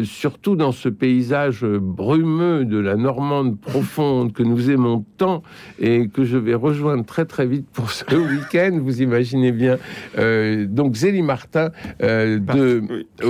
surtout 0.05 0.57
dans 0.57 0.73
ce 0.73 0.89
paysage 0.89 1.65
brumeux 1.65 2.65
de 2.65 2.79
la 2.79 2.97
Normande 2.97 3.59
profonde 3.59 4.33
que 4.33 4.43
nous 4.43 4.71
aimons 4.71 5.05
tant 5.17 5.43
et 5.79 6.09
que 6.09 6.25
je 6.25 6.37
vais 6.37 6.55
rejoindre 6.55 7.05
très 7.05 7.25
très 7.25 7.47
vite 7.47 7.67
pour 7.73 7.91
ce 7.91 8.05
week-end. 8.15 8.79
Vous 8.83 9.03
imaginez 9.03 9.53
bien. 9.53 9.79
donc 10.17 10.95
Zélie 10.95 11.23
Martin 11.23 11.71
de 12.01 12.83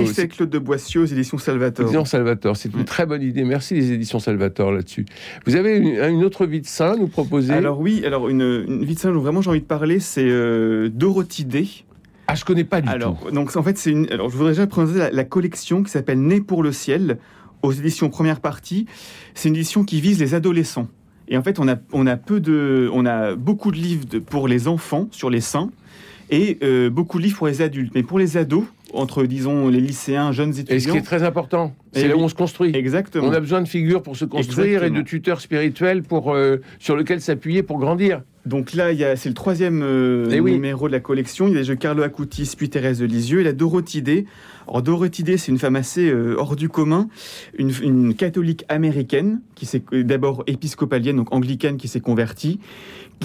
c'est 0.05 0.27
Claude 0.27 0.49
de 0.49 0.59
Boissieu 0.59 1.01
aux 1.01 1.05
éditions 1.05 1.37
Salvatore. 1.37 1.85
Éditions 1.85 2.05
Salvatore, 2.05 2.57
c'est 2.57 2.73
une 2.73 2.85
très 2.85 3.05
bonne 3.05 3.21
idée. 3.21 3.43
Merci 3.43 3.73
les 3.75 3.91
éditions 3.91 4.19
Salvatore 4.19 4.71
là-dessus. 4.71 5.05
Vous 5.45 5.55
avez 5.55 5.77
une, 5.77 6.23
autre 6.23 6.45
vie 6.45 6.61
de 6.61 6.67
saint 6.67 6.93
à 6.93 6.95
nous 6.95 7.07
proposer? 7.07 7.53
Alors 7.53 7.79
oui, 7.79 8.03
alors 8.05 8.29
une, 8.29 8.83
vie 8.83 8.95
de 8.95 8.99
saint 8.99 9.11
dont 9.11 9.19
vraiment 9.19 9.41
j'ai 9.41 9.49
envie 9.49 9.61
de 9.61 9.65
parler, 9.65 9.99
c'est 9.99 10.27
euh, 10.27 10.90
Dorothy 10.91 11.45
Day. 11.45 11.67
Ah, 12.27 12.35
je 12.35 12.45
connais 12.45 12.63
pas 12.63 12.81
du 12.81 12.89
alors, 12.89 13.19
tout. 13.19 13.31
Donc 13.31 13.55
en 13.55 13.63
fait, 13.63 13.77
c'est 13.77 13.91
une. 13.91 14.07
Alors 14.11 14.29
je 14.29 14.37
voudrais 14.37 14.51
déjà 14.51 14.67
présenter 14.67 15.09
la, 15.11 15.23
collection 15.23 15.83
qui 15.83 15.91
s'appelle 15.91 16.21
Né 16.21 16.39
pour 16.39 16.63
le 16.63 16.71
ciel 16.71 17.17
aux 17.61 17.71
éditions 17.71 18.09
Première 18.09 18.39
Partie. 18.39 18.85
C'est 19.33 19.49
une 19.49 19.55
édition 19.55 19.83
qui 19.83 20.01
vise 20.01 20.19
les 20.19 20.33
adolescents. 20.33 20.87
Et 21.27 21.37
en 21.37 21.43
fait, 21.43 21.59
on 21.59 21.67
a, 21.67 21.75
on 21.93 22.07
a, 22.07 22.17
peu 22.17 22.39
de, 22.39 22.89
on 22.93 23.05
a 23.05 23.35
beaucoup 23.35 23.71
de 23.71 23.77
livres 23.77 24.19
pour 24.19 24.47
les 24.47 24.67
enfants 24.67 25.07
sur 25.11 25.29
les 25.29 25.41
saints 25.41 25.71
et 26.29 26.57
euh, 26.63 26.89
beaucoup 26.89 27.19
de 27.19 27.23
livres 27.23 27.37
pour 27.37 27.47
les 27.47 27.61
adultes. 27.61 27.91
Mais 27.95 28.03
pour 28.03 28.19
les 28.19 28.37
ados, 28.37 28.65
entre, 28.93 29.23
disons, 29.23 29.69
les 29.69 29.79
lycéens, 29.79 30.31
jeunes 30.31 30.51
étudiants. 30.51 30.75
Et 30.75 30.79
ce 30.79 30.89
qui 30.89 30.97
est 30.97 31.01
très 31.01 31.23
important, 31.23 31.73
c'est 31.93 32.07
là 32.07 32.15
où 32.17 32.21
on 32.21 32.27
se 32.27 32.35
construit. 32.35 32.75
Exactement. 32.75 33.27
On 33.27 33.33
a 33.33 33.39
besoin 33.39 33.61
de 33.61 33.67
figures 33.67 34.03
pour 34.03 34.17
se 34.17 34.25
construire 34.25 34.83
et 34.83 34.89
de 34.89 35.01
tuteurs 35.01 35.41
spirituels 35.41 36.03
pour, 36.03 36.33
euh, 36.33 36.57
sur 36.79 36.95
lesquels 36.95 37.21
s'appuyer 37.21 37.63
pour 37.63 37.77
grandir. 37.79 38.21
Donc 38.45 38.73
là, 38.73 39.15
c'est 39.15 39.29
le 39.29 39.35
troisième 39.35 39.81
euh, 39.83 40.27
eh 40.31 40.41
numéro 40.41 40.87
de 40.87 40.91
la 40.91 40.99
collection. 40.99 41.47
Il 41.47 41.61
y 41.61 41.71
a 41.71 41.75
Carlo 41.75 42.01
Acutis, 42.01 42.53
puis 42.57 42.69
Thérèse 42.69 42.99
de 42.99 43.05
Lisieux 43.05 43.41
et 43.41 43.43
la 43.43 43.53
Dorothée. 43.53 44.25
Alors 44.67 44.81
Dorothée, 44.81 45.37
c'est 45.37 45.51
une 45.51 45.59
femme 45.59 45.75
assez 45.75 46.09
euh, 46.09 46.35
hors 46.37 46.55
du 46.55 46.67
commun, 46.67 47.07
une, 47.57 48.15
catholique 48.15 48.65
américaine 48.67 49.41
qui 49.55 49.65
s'est 49.65 49.83
d'abord 49.91 50.43
épiscopalienne, 50.47 51.17
donc 51.17 51.33
anglicane, 51.33 51.77
qui 51.77 51.87
s'est 51.87 51.99
convertie. 51.99 52.59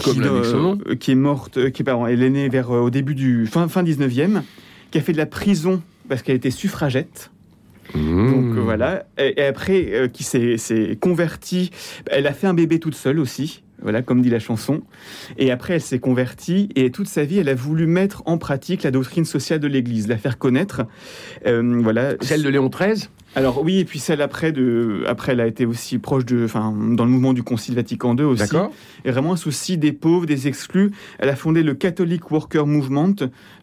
Comme 0.04 0.20
qui, 0.20 0.98
qui 0.98 1.10
est 1.12 1.14
morte, 1.14 1.70
qui, 1.70 1.82
pardon, 1.82 2.06
elle 2.06 2.22
est 2.22 2.28
née 2.28 2.50
vers, 2.50 2.70
au 2.70 2.90
début 2.90 3.14
du 3.14 3.46
fin, 3.46 3.66
fin 3.66 3.82
19e 3.82 4.42
qui 4.90 4.98
a 4.98 5.00
fait 5.00 5.12
de 5.12 5.18
la 5.18 5.26
prison 5.26 5.82
parce 6.08 6.22
qu'elle 6.22 6.36
était 6.36 6.50
suffragette. 6.50 7.30
Mmh. 7.94 8.30
Donc 8.30 8.56
euh, 8.56 8.60
voilà. 8.60 9.06
Et, 9.18 9.42
après, 9.42 9.86
euh, 9.92 10.08
qui 10.08 10.24
s'est 10.24 10.98
convertie. 11.00 11.70
Elle 12.06 12.26
a 12.26 12.32
fait 12.32 12.46
un 12.46 12.54
bébé 12.54 12.78
toute 12.80 12.94
seule 12.94 13.18
aussi. 13.18 13.62
Voilà, 13.82 14.02
comme 14.02 14.22
dit 14.22 14.30
la 14.30 14.38
chanson. 14.38 14.82
Et 15.38 15.50
après, 15.50 15.74
elle 15.74 15.80
s'est 15.80 15.98
convertie 15.98 16.68
et 16.74 16.90
toute 16.90 17.08
sa 17.08 17.24
vie, 17.24 17.38
elle 17.38 17.48
a 17.48 17.54
voulu 17.54 17.86
mettre 17.86 18.22
en 18.26 18.38
pratique 18.38 18.82
la 18.82 18.90
doctrine 18.90 19.24
sociale 19.24 19.60
de 19.60 19.68
l'Église, 19.68 20.08
la 20.08 20.16
faire 20.16 20.38
connaître. 20.38 20.82
Euh, 21.46 21.80
voilà. 21.82 22.14
Celle 22.20 22.42
de 22.42 22.48
Léon 22.48 22.68
XIII 22.68 23.08
alors 23.36 23.62
oui, 23.62 23.80
et 23.80 23.84
puis 23.84 23.98
celle 23.98 24.22
après, 24.22 24.50
de, 24.50 25.04
après 25.06 25.32
elle 25.32 25.40
a 25.40 25.46
été 25.46 25.66
aussi 25.66 25.98
proche 25.98 26.24
de, 26.24 26.42
enfin, 26.46 26.72
dans 26.72 27.04
le 27.04 27.10
mouvement 27.10 27.34
du 27.34 27.42
Concile 27.42 27.74
Vatican 27.74 28.16
II 28.16 28.24
aussi. 28.24 28.40
D'accord. 28.40 28.72
Et 29.04 29.10
vraiment 29.10 29.34
un 29.34 29.36
souci 29.36 29.76
des 29.76 29.92
pauvres, 29.92 30.24
des 30.24 30.48
exclus. 30.48 30.90
Elle 31.18 31.28
a 31.28 31.36
fondé 31.36 31.62
le 31.62 31.74
Catholic 31.74 32.30
Worker 32.30 32.66
Movement, 32.66 33.14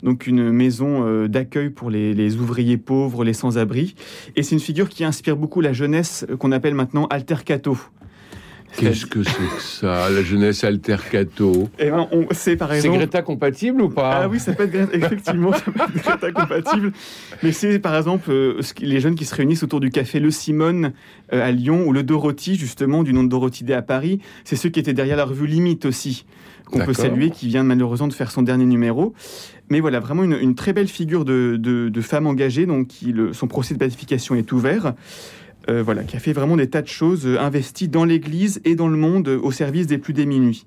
donc 0.04 0.28
une 0.28 0.52
maison 0.52 1.08
euh, 1.08 1.28
d'accueil 1.28 1.72
pour 1.72 1.90
les, 1.90 2.14
les, 2.14 2.36
ouvriers 2.36 2.78
pauvres, 2.78 3.24
les 3.24 3.34
sans-abri. 3.34 3.96
Et 4.36 4.44
c'est 4.44 4.54
une 4.54 4.62
figure 4.62 4.90
qui 4.90 5.06
inspire 5.06 5.38
beaucoup 5.38 5.60
la 5.60 5.74
jeunesse 5.74 6.24
euh, 6.30 6.38
qu'on 6.38 6.52
appelle 6.52 6.76
maintenant 6.76 7.08
altercato. 7.08 7.76
Qu'est-ce 8.78 9.06
que 9.06 9.24
c'est 9.24 9.32
que 9.32 9.62
ça, 9.62 10.10
la 10.10 10.24
jeunesse 10.24 10.64
altercato? 10.64 11.70
Eh 11.80 11.90
ben, 11.90 12.08
par 12.58 12.74
exemple. 12.74 12.82
C'est 12.82 12.90
Greta 12.90 13.22
compatible 13.22 13.82
ou 13.82 13.90
pas? 13.90 14.24
Ah 14.24 14.28
oui, 14.28 14.40
ça 14.40 14.54
peut 14.54 14.70
être 14.72 14.94
effectivement, 14.94 15.54
ça 15.54 15.62
peut 15.62 15.80
être 15.80 16.04
Greta 16.04 16.32
compatible. 16.42 16.92
Mais 17.44 17.52
c'est 17.52 17.80
par 17.80 17.96
exemple 17.96 18.32
euh, 18.32 18.62
les 18.80 19.00
jeunes 19.00 19.16
qui 19.16 19.26
se 19.26 19.36
réunissent 19.36 19.64
autour 19.64 19.80
du 19.80 19.90
café 19.90 20.20
Le 20.20 20.32
Simone 20.32 20.94
euh, 21.32 21.46
à 21.46 21.52
Lyon 21.52 21.86
ou 21.86 21.94
le 21.94 22.04
Dorothy 22.04 22.56
justement 22.56 23.04
du 23.04 23.14
nom 23.14 23.24
de 23.24 23.30
Dorothy 23.30 23.64
Day 23.64 23.74
à 23.74 23.82
Paris. 23.82 24.20
C'est 24.44 24.56
ceux 24.56 24.70
qui 24.70 24.80
étaient 24.80 24.94
derrière 24.94 25.18
la 25.18 25.26
revue 25.26 25.48
Limite 25.48 25.86
aussi 25.86 26.26
qu'on 26.66 26.80
peut 26.80 26.94
saluer, 26.94 27.30
qui 27.30 27.48
vient 27.48 27.64
malheureusement 27.64 28.08
de 28.08 28.14
faire 28.14 28.32
son 28.32 28.42
dernier 28.42 28.66
numéro. 28.66 29.14
Mais 29.70 29.80
voilà, 29.80 30.00
vraiment 30.00 30.24
une, 30.24 30.56
très 30.56 30.74
belle 30.74 30.88
figure 30.88 31.26
de, 31.26 31.58
de, 31.58 32.02
femme 32.02 32.28
engagée, 32.28 32.66
donc 32.66 32.88
qui, 32.88 33.14
son 33.34 33.48
procès 33.48 33.74
de 33.74 33.80
pacification 33.80 34.36
est 34.36 34.52
ouvert. 34.52 34.94
Euh, 35.70 35.82
voilà, 35.82 36.04
qui 36.04 36.18
a 36.18 36.20
fait 36.20 36.34
vraiment 36.34 36.58
des 36.58 36.70
tas 36.70 36.82
de 36.82 36.88
choses 36.88 37.26
euh, 37.26 37.88
dans 37.88 38.04
l'Église 38.04 38.60
et 38.66 38.76
dans 38.76 38.90
le 38.90 38.98
monde 38.98 39.30
euh, 39.30 39.40
au 39.42 39.52
service 39.52 39.88
des 39.88 39.98
plus 39.98 40.12
démunis. 40.12 40.66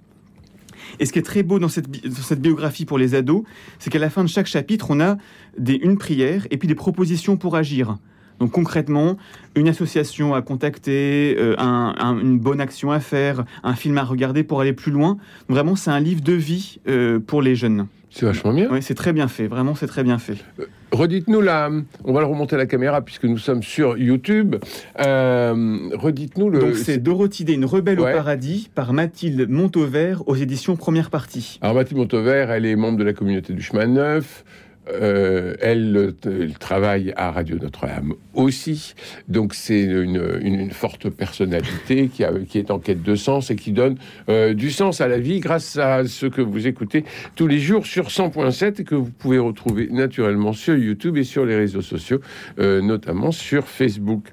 Et 1.00 1.05
ce 1.05 1.12
qui 1.12 1.19
est 1.19 1.23
très 1.23 1.43
beau 1.43 1.59
dans 1.59 1.69
cette, 1.69 2.41
biographie 2.41 2.87
pour 2.87 2.97
les 2.97 3.15
ados, 3.15 3.43
c'est 3.79 3.91
qu'à 3.91 3.99
la 3.99 4.09
fin 4.09 4.25
de 4.25 4.29
chaque 4.29 4.47
chapitre, 4.47 4.87
on 4.88 5.00
a 5.00 5.19
des, 5.59 5.75
une 5.75 5.99
prière 5.99 6.47
et 6.50 6.57
puis 6.57 6.67
des 6.67 6.75
propositions 6.75 7.37
pour 7.37 7.57
agir. 7.57 7.99
Donc 8.41 8.53
concrètement, 8.53 9.19
une 9.55 9.69
association 9.69 10.35
à 10.35 10.43
contacter, 10.43 11.37
une 11.59 12.38
bonne 12.38 12.61
action 12.61 12.91
à 12.91 13.00
faire, 13.00 13.45
un 13.65 13.75
film 13.75 13.99
à 13.99 14.05
regarder 14.05 14.45
pour 14.45 14.61
aller 14.61 14.75
plus 14.75 14.93
loin. 14.93 15.17
vraiment, 15.49 15.75
c'est 15.75 15.91
un 15.91 16.00
livre 16.00 16.21
de 16.21 16.35
vie 16.35 16.79
pour 17.26 17.41
les 17.41 17.57
jeunes. 17.57 17.87
C'est 18.18 18.25
vachement 18.25 18.54
bien. 18.54 18.68
Oui, 18.70 18.80
c'est 18.80 18.94
très 18.94 19.12
bien 19.12 19.28
fait. 19.28 19.46
Vraiment, 19.46 19.75
c'est 19.75 19.87
très 19.87 20.02
bien 20.02 20.18
fait. 20.18 20.38
Euh, 20.58 20.64
redites-nous 20.90 21.42
là, 21.42 21.70
on 22.02 22.14
va 22.14 22.20
le 22.20 22.26
remonter 22.26 22.54
à 22.54 22.58
la 22.58 22.64
caméra 22.64 23.02
puisque 23.02 23.25
nous 23.25 23.37
sommes 23.37 23.62
sur 23.62 23.99
YouTube. 23.99 24.56
Euh, 24.99 25.90
redites-nous 25.92 26.49
le. 26.49 26.61
Donc 26.61 26.76
c'est 26.76 26.96
Dorothée, 26.96 27.52
une 27.52 27.66
rebelle 27.66 28.00
au 28.00 28.04
paradis 28.04 28.70
par 28.75 28.94
Mathilde 28.94 29.50
Montauvert 29.50 30.26
aux 30.26 30.35
éditions 30.35 30.76
Première 30.76 31.11
Partie. 31.11 31.58
Alors 31.61 31.75
Mathilde 31.75 31.99
Montauvert, 31.99 32.50
elle 32.50 32.64
est 32.64 32.75
membre 32.75 32.96
de 32.96 33.04
la 33.04 33.12
communauté 33.12 33.52
du 33.52 33.61
chemin 33.61 33.87
neuf. 33.87 34.44
Euh, 34.88 35.55
elle, 35.61 36.14
travaille 36.61 37.12
à 37.16 37.31
Radio 37.31 37.59
Notre-Dame 37.61 38.14
aussi. 38.35 38.95
Donc 39.28 39.55
c'est 39.55 39.83
une, 39.83 40.71
forte 40.71 41.09
personnalité 41.11 42.09
qui, 42.09 42.25
a, 42.25 42.33
qui, 42.49 42.59
est 42.59 42.71
en 42.71 42.78
quête 42.78 43.02
de 43.02 43.14
sens 43.14 43.50
et 43.50 43.57
qui 43.57 43.73
donne 43.73 43.97
euh, 44.28 44.55
du 44.55 44.71
sens 44.71 45.00
à 45.00 45.09
la 45.09 45.19
vie 45.19 45.40
grâce 45.40 45.76
à 45.78 46.05
ce 46.07 46.26
que 46.26 46.40
vous 46.40 46.66
écoutez 46.66 47.05
tous 47.35 47.47
les 47.47 47.59
jours 47.59 47.87
sur 47.87 48.09
100.7 48.09 48.81
et 48.81 48.85
que 48.85 48.95
vous 48.95 49.11
pouvez 49.11 49.38
retrouver 49.38 49.88
naturellement 49.90 50.52
sur 50.52 50.76
YouTube 50.76 51.16
et 51.16 51.25
sur 51.25 51.45
les 51.45 51.57
réseaux 51.57 51.83
sociaux, 51.83 52.21
euh, 52.59 52.81
notamment 52.81 53.33
sur 53.33 53.66
Facebook. 53.66 54.28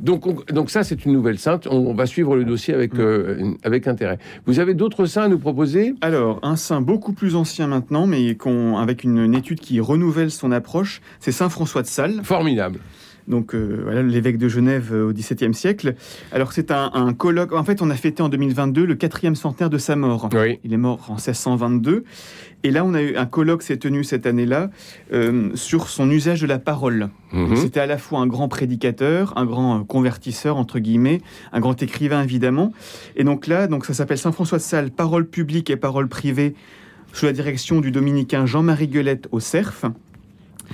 donc, 0.00 0.52
donc 0.52 0.70
ça, 0.70 0.82
c'est 0.82 1.04
une 1.04 1.12
nouvelle 1.12 1.38
sainte. 1.38 1.66
On, 1.70 1.94
va 1.94 2.06
suivre 2.06 2.36
le 2.36 2.44
dossier 2.44 2.74
avec, 2.74 2.92
avec 3.64 3.86
intérêt. 3.86 4.18
Vous 4.46 4.60
avez 4.60 4.74
d'autres 4.74 5.06
saints 5.06 5.24
à 5.24 5.28
nous 5.28 5.38
proposer? 5.38 5.94
Alors, 6.00 6.38
un 6.42 6.56
saint 6.56 6.80
beaucoup 6.80 7.12
plus 7.12 7.34
ancien 7.34 7.66
maintenant, 7.66 8.06
mais 8.06 8.36
avec 8.76 9.04
une, 9.04 9.18
une 9.18 9.34
étude 9.34 9.60
qui 9.60 9.67
qui 9.68 9.80
renouvelle 9.80 10.30
son 10.30 10.50
approche, 10.50 11.02
c'est 11.20 11.30
Saint 11.30 11.50
François 11.50 11.82
de 11.82 11.86
Sales. 11.86 12.22
Formidable 12.24 12.80
donc 13.28 13.54
euh, 13.54 13.80
voilà, 13.84 14.02
l'évêque 14.02 14.38
de 14.38 14.48
Genève 14.48 14.88
euh, 14.92 15.10
au 15.10 15.12
XVIIe 15.12 15.52
siècle. 15.52 15.94
Alors 16.32 16.52
c'est 16.52 16.70
un, 16.70 17.12
colloque, 17.12 17.52
en 17.52 17.62
fait 17.62 17.82
on 17.82 17.90
a 17.90 17.94
fêté 17.94 18.22
en 18.22 18.30
2022 18.30 18.86
le 18.86 18.94
quatrième 18.94 19.36
centenaire 19.36 19.68
de 19.68 19.76
sa 19.76 19.96
mort. 19.96 20.30
Il 20.64 20.72
est 20.72 20.78
mort 20.78 21.04
en 21.08 21.16
1622. 21.16 22.04
Et 22.64 22.70
là 22.70 22.86
on 22.86 22.94
a 22.94 23.02
eu 23.02 23.16
un 23.16 23.26
colloque 23.26 23.62
s'est 23.62 23.76
tenu 23.76 24.02
cette 24.02 24.24
année-là 24.24 24.70
euh, 25.12 25.50
sur 25.54 25.90
son 25.90 26.10
usage 26.10 26.40
de 26.40 26.46
la 26.46 26.58
parole. 26.58 27.10
Mhm. 27.32 27.56
C'était 27.56 27.80
à 27.80 27.86
la 27.86 27.98
fois 27.98 28.20
un 28.20 28.26
grand 28.26 28.48
prédicateur, 28.48 29.34
un 29.36 29.44
grand 29.44 29.84
convertisseur 29.84 30.56
entre 30.56 30.78
guillemets, 30.78 31.20
un 31.52 31.60
grand 31.60 31.82
écrivain 31.82 32.22
évidemment. 32.22 32.72
Et 33.14 33.24
donc 33.24 33.46
là, 33.46 33.66
donc 33.66 33.84
ça 33.84 33.92
s'appelle 33.92 34.16
Saint 34.16 34.32
François 34.32 34.56
de 34.56 34.62
Sales, 34.62 34.90
parole 34.90 35.26
publique 35.26 35.68
et 35.68 35.76
parole 35.76 36.08
privée 36.08 36.54
sous 37.12 37.26
la 37.26 37.32
direction 37.32 37.80
du 37.80 37.90
dominicain 37.90 38.46
Jean-Marie 38.46 38.88
Guelette 38.88 39.28
au 39.32 39.40
CERF. 39.40 39.84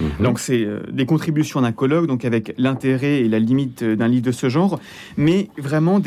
Mhm. 0.00 0.24
Donc 0.24 0.38
c'est 0.38 0.64
euh, 0.64 0.80
des 0.90 1.06
contributions 1.06 1.60
d'un 1.60 1.72
colloque, 1.72 2.06
donc 2.06 2.24
avec 2.24 2.54
l'intérêt 2.58 3.20
et 3.20 3.28
la 3.28 3.38
limite 3.38 3.82
euh, 3.82 3.96
d'un 3.96 4.08
livre 4.08 4.24
de 4.24 4.32
ce 4.32 4.48
genre, 4.48 4.80
mais 5.16 5.48
vraiment 5.58 6.00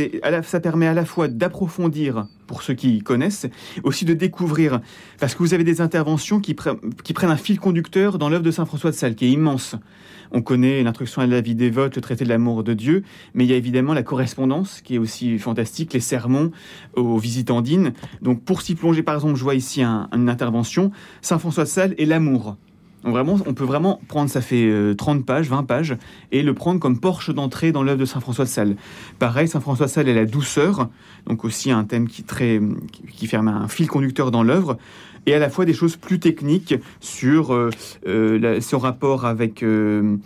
ça 0.43 0.59
permet 0.59 0.87
à 0.87 0.93
la 0.93 1.05
fois 1.05 1.27
d'approfondir 1.27 2.27
pour 2.47 2.63
ceux 2.63 2.73
qui 2.73 2.99
connaissent, 2.99 3.47
aussi 3.83 4.05
de 4.05 4.13
découvrir, 4.13 4.79
parce 5.19 5.35
que 5.35 5.39
vous 5.39 5.53
avez 5.53 5.63
des 5.63 5.81
interventions 5.81 6.39
qui, 6.39 6.53
prennent 6.53 6.79
un 7.29 7.37
fil 7.37 7.59
conducteur 7.59 8.17
dans 8.17 8.29
l'œuvre 8.29 8.43
de 8.43 8.51
Saint 8.51 8.65
François 8.65 8.91
de 8.91 8.95
Sales, 8.95 9.15
qui 9.15 9.25
est 9.25 9.31
immense. 9.31 9.75
On 10.31 10.41
connaît 10.41 10.83
l'instruction 10.83 11.21
à 11.21 11.27
la 11.27 11.41
vie 11.41 11.55
dévote, 11.55 11.95
le 11.95 12.01
traité 12.01 12.23
de 12.23 12.29
l'amour 12.29 12.63
de 12.63 12.73
Dieu, 12.73 13.03
mais 13.33 13.45
il 13.45 13.49
y 13.49 13.53
a 13.53 13.57
évidemment 13.57 13.93
la 13.93 14.03
correspondance 14.03 14.81
qui 14.81 14.95
est 14.95 14.97
aussi 14.97 15.37
fantastique, 15.39 15.93
les 15.93 15.99
sermons 15.99 16.51
aux 16.95 17.17
visitandines. 17.17 17.93
Donc 18.21 18.43
pour 18.43 18.61
s'y 18.61 18.75
plonger, 18.75 19.03
par 19.03 19.15
exemple, 19.15 19.35
je 19.35 19.43
vois 19.43 19.55
ici 19.55 19.83
une 19.83 20.29
intervention, 20.29 20.91
Saint 21.21 21.39
François 21.39 21.63
de 21.63 21.69
Sales 21.69 21.95
et 21.97 22.05
l'amour. 22.05 22.57
Vraiment, 23.03 23.37
on 23.45 23.53
peut 23.53 23.63
vraiment 23.63 23.99
prendre, 24.07 24.29
ça 24.29 24.41
fait 24.41 24.95
30 24.97 25.19
euh, 25.19 25.23
pages, 25.23 25.49
20 25.49 25.63
pages, 25.63 25.97
et 26.31 26.41
le 26.41 26.53
prendre 26.53 26.79
comme 26.79 26.99
porche 26.99 27.33
d'entrée 27.33 27.71
dans 27.71 27.83
l'œuvre 27.83 27.99
de 27.99 28.05
Saint 28.05 28.19
François 28.19 28.45
de 28.45 28.49
Sales. 28.49 28.75
Pareil, 29.19 29.47
Saint 29.47 29.59
François 29.59 29.85
de 29.85 29.91
Sales 29.91 30.07
et 30.09 30.13
la 30.13 30.25
douceur, 30.25 30.89
donc 31.27 31.45
aussi 31.45 31.71
un 31.71 31.83
thème 31.83 32.07
qui, 32.07 32.23
très, 32.23 32.59
qui 33.11 33.27
ferme 33.27 33.47
un 33.47 33.67
fil 33.67 33.87
conducteur 33.87 34.31
dans 34.31 34.43
l'œuvre 34.43 34.77
et 35.27 35.35
à 35.35 35.39
la 35.39 35.49
fois 35.49 35.65
des 35.65 35.73
choses 35.73 35.97
plus 35.97 36.19
techniques 36.19 36.73
sur 36.99 37.53
euh, 37.53 37.69
euh, 38.07 38.59
son 38.61 38.79
rapport 38.79 39.25
avec 39.25 39.61
euh, 39.61 40.17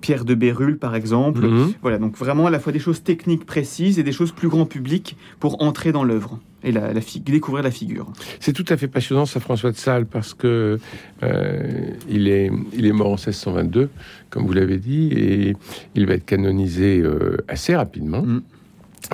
Pierre 0.00 0.24
de 0.24 0.34
Bérulle, 0.34 0.78
par 0.78 0.96
exemple. 0.96 1.42
Mhm. 1.46 1.74
Voilà, 1.82 1.98
donc 1.98 2.16
vraiment 2.16 2.46
à 2.46 2.50
la 2.50 2.58
fois 2.58 2.72
des 2.72 2.78
choses 2.80 3.02
techniques 3.04 3.44
précises 3.44 3.98
et 3.98 4.02
des 4.02 4.12
choses 4.12 4.32
plus 4.32 4.48
grand 4.48 4.64
public 4.64 5.16
pour 5.38 5.62
entrer 5.62 5.92
dans 5.92 6.02
l'œuvre. 6.02 6.40
et 6.64 6.72
la, 6.72 6.92
découvrir 7.26 7.62
la 7.62 7.70
figure. 7.70 8.06
C'est 8.40 8.54
tout 8.54 8.64
à 8.68 8.76
fait 8.76 8.88
passionnant, 8.88 9.26
ça, 9.26 9.38
François 9.38 9.70
de 9.70 9.76
Sales, 9.76 10.06
parce 10.06 10.32
que 10.32 10.78
euh, 11.22 11.90
il, 12.08 12.28
est, 12.28 12.50
il 12.72 12.86
est 12.86 12.92
mort 12.92 13.08
en 13.08 13.16
1622, 13.16 13.90
comme 14.30 14.46
vous 14.46 14.52
l'avez 14.54 14.78
dit, 14.78 15.08
et 15.12 15.56
il 15.94 16.06
va 16.06 16.14
être 16.14 16.24
canonisé 16.24 17.00
euh, 17.00 17.36
assez 17.48 17.76
rapidement. 17.76 18.22
Mm. 18.22 18.42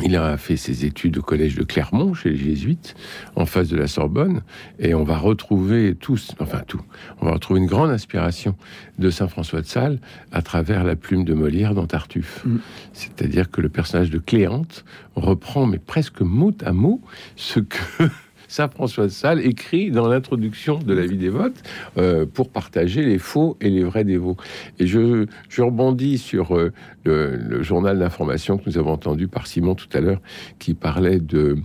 Il 0.03 0.17
a 0.17 0.37
fait 0.37 0.57
ses 0.57 0.85
études 0.85 1.19
au 1.19 1.23
collège 1.23 1.57
de 1.57 1.63
Clermont, 1.63 2.15
chez 2.15 2.31
les 2.31 2.37
Jésuites, 2.37 2.95
en 3.37 3.47
face 3.47 3.69
de 3.69 3.77
la 3.77 3.87
Sorbonne, 3.87 4.43
et 4.79 4.95
on 4.95 5.05
va 5.05 5.19
retrouver 5.19 5.95
tous, 5.99 6.33
enfin 6.39 6.63
tout, 6.67 6.83
on 7.21 7.27
va 7.27 7.33
retrouver 7.33 7.61
une 7.61 7.67
grande 7.67 7.91
inspiration 7.91 8.57
de 8.99 9.11
Saint 9.11 9.29
François 9.29 9.61
de 9.61 9.67
Sales 9.67 9.99
à 10.33 10.43
travers 10.43 10.85
la 10.85 10.97
plume 10.97 11.25
de 11.25 11.35
Molière 11.35 11.75
dans 11.75 11.87
Tartuffe. 11.87 12.45
Mm. 12.45 12.59
C'est-à-dire 12.93 13.51
que 13.51 13.61
le 13.61 13.69
personnage 13.69 14.11
de 14.11 14.19
Cléante 14.19 14.85
reprend, 15.17 15.67
mais 15.67 15.79
presque 15.79 16.21
mot 16.21 16.53
à 16.65 16.73
mot, 16.73 17.01
ce 17.37 17.61
que 17.61 17.79
Saint 18.51 18.69
François 18.69 19.05
de 19.05 19.13
Sales 19.13 19.47
écrit 19.47 19.93
dans 19.93 20.09
l'introduction 20.09 20.81
de 20.81 20.93
la 20.93 21.07
vie 21.07 21.17
dévote 21.17 21.63
euh, 21.99 22.27
pour 22.27 22.51
partager 22.51 23.03
les 23.05 23.19
faux 23.19 23.57
et 23.61 23.71
les 23.71 23.85
vrais 23.85 24.03
dévots. 24.03 24.37
Et 24.81 24.89
je, 24.89 25.27
je 25.49 25.63
rebondis 25.63 26.19
sur 26.19 26.57
euh, 26.57 26.73
le, 27.05 27.63
journal 27.63 27.99
d'information 27.99 28.59
que 28.59 28.65
nous 28.67 28.79
avons 28.79 28.93
entendu 28.93 29.29
par 29.29 29.47
Simon 29.47 29.75
tout 29.75 29.89
à 29.93 30.01
l'heure, 30.01 30.21
qui 30.59 30.75
parlait 30.75 31.21
de, 31.21 31.57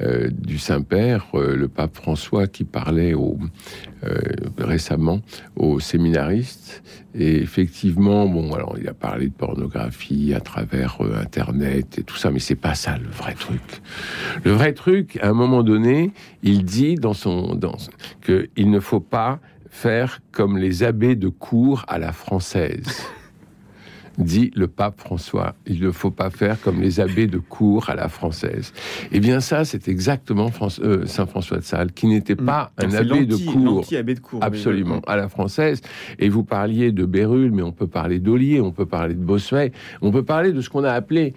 euh, 0.00 0.30
du 0.30 0.58
Saint-Père, 0.58 1.26
le 1.34 1.68
pape 1.68 1.96
François, 1.96 2.46
qui 2.46 2.64
parlait 2.64 3.14
au, 3.14 3.38
récemment 4.58 5.20
aux 5.56 5.80
séminaristes. 5.80 6.82
Et 7.14 7.36
effectivement, 7.36 8.26
bon, 8.26 8.52
alors 8.52 8.76
il 8.78 8.88
a 8.88 8.94
parlé 8.94 9.28
de 9.28 9.32
pornographie 9.32 10.34
à 10.34 10.40
travers 10.40 10.98
Internet 11.00 11.98
et 11.98 12.02
tout 12.02 12.16
ça, 12.16 12.30
mais 12.30 12.40
c'est 12.40 12.54
pas 12.56 12.74
ça 12.74 12.98
le 12.98 13.08
vrai 13.08 13.34
truc. 13.34 13.82
Le 14.44 14.50
vrai 14.50 14.72
truc, 14.72 15.18
à 15.22 15.28
un 15.28 15.32
moment 15.32 15.62
donné, 15.62 16.12
il 16.42 16.64
dit 16.64 16.96
dans 16.96 17.14
son 17.14 17.54
dans, 17.54 17.76
qu'il 18.24 18.70
ne 18.70 18.80
faut 18.80 19.00
pas 19.00 19.40
faire 19.70 20.20
comme 20.32 20.56
les 20.56 20.82
abbés 20.82 21.16
de 21.16 21.28
cour 21.28 21.84
à 21.88 21.98
la 21.98 22.12
française 22.12 23.02
dit 24.18 24.50
le 24.54 24.68
pape 24.68 25.00
François. 25.00 25.54
Il 25.66 25.80
ne 25.82 25.90
faut 25.90 26.10
pas 26.10 26.30
faire 26.30 26.60
comme 26.60 26.80
les 26.80 27.00
abbés 27.00 27.26
de 27.26 27.38
cour 27.38 27.90
à 27.90 27.94
la 27.94 28.08
française. 28.08 28.72
Eh 29.12 29.20
bien 29.20 29.40
ça, 29.40 29.64
c'est 29.64 29.88
exactement 29.88 30.50
euh, 30.80 31.06
Saint 31.06 31.26
François 31.26 31.58
de 31.58 31.62
Sales, 31.62 31.92
qui 31.92 32.06
n'était 32.06 32.34
mm. 32.34 32.44
pas 32.44 32.72
un 32.78 32.92
abbé 32.94 33.26
de, 33.26 33.36
cour, 33.36 33.84
de 33.84 34.20
cour, 34.20 34.42
absolument, 34.42 35.00
à 35.06 35.16
la 35.16 35.28
française. 35.28 35.80
Et 36.18 36.28
vous 36.28 36.44
parliez 36.44 36.92
de 36.92 37.04
Bérulle, 37.04 37.52
mais 37.52 37.62
on 37.62 37.72
peut 37.72 37.86
parler 37.86 38.18
d'Olier, 38.18 38.60
on 38.60 38.72
peut 38.72 38.86
parler 38.86 39.14
de 39.14 39.22
Bossuet, 39.22 39.72
on 40.02 40.10
peut 40.10 40.24
parler 40.24 40.52
de 40.52 40.60
ce 40.60 40.70
qu'on 40.70 40.84
a 40.84 40.92
appelé 40.92 41.34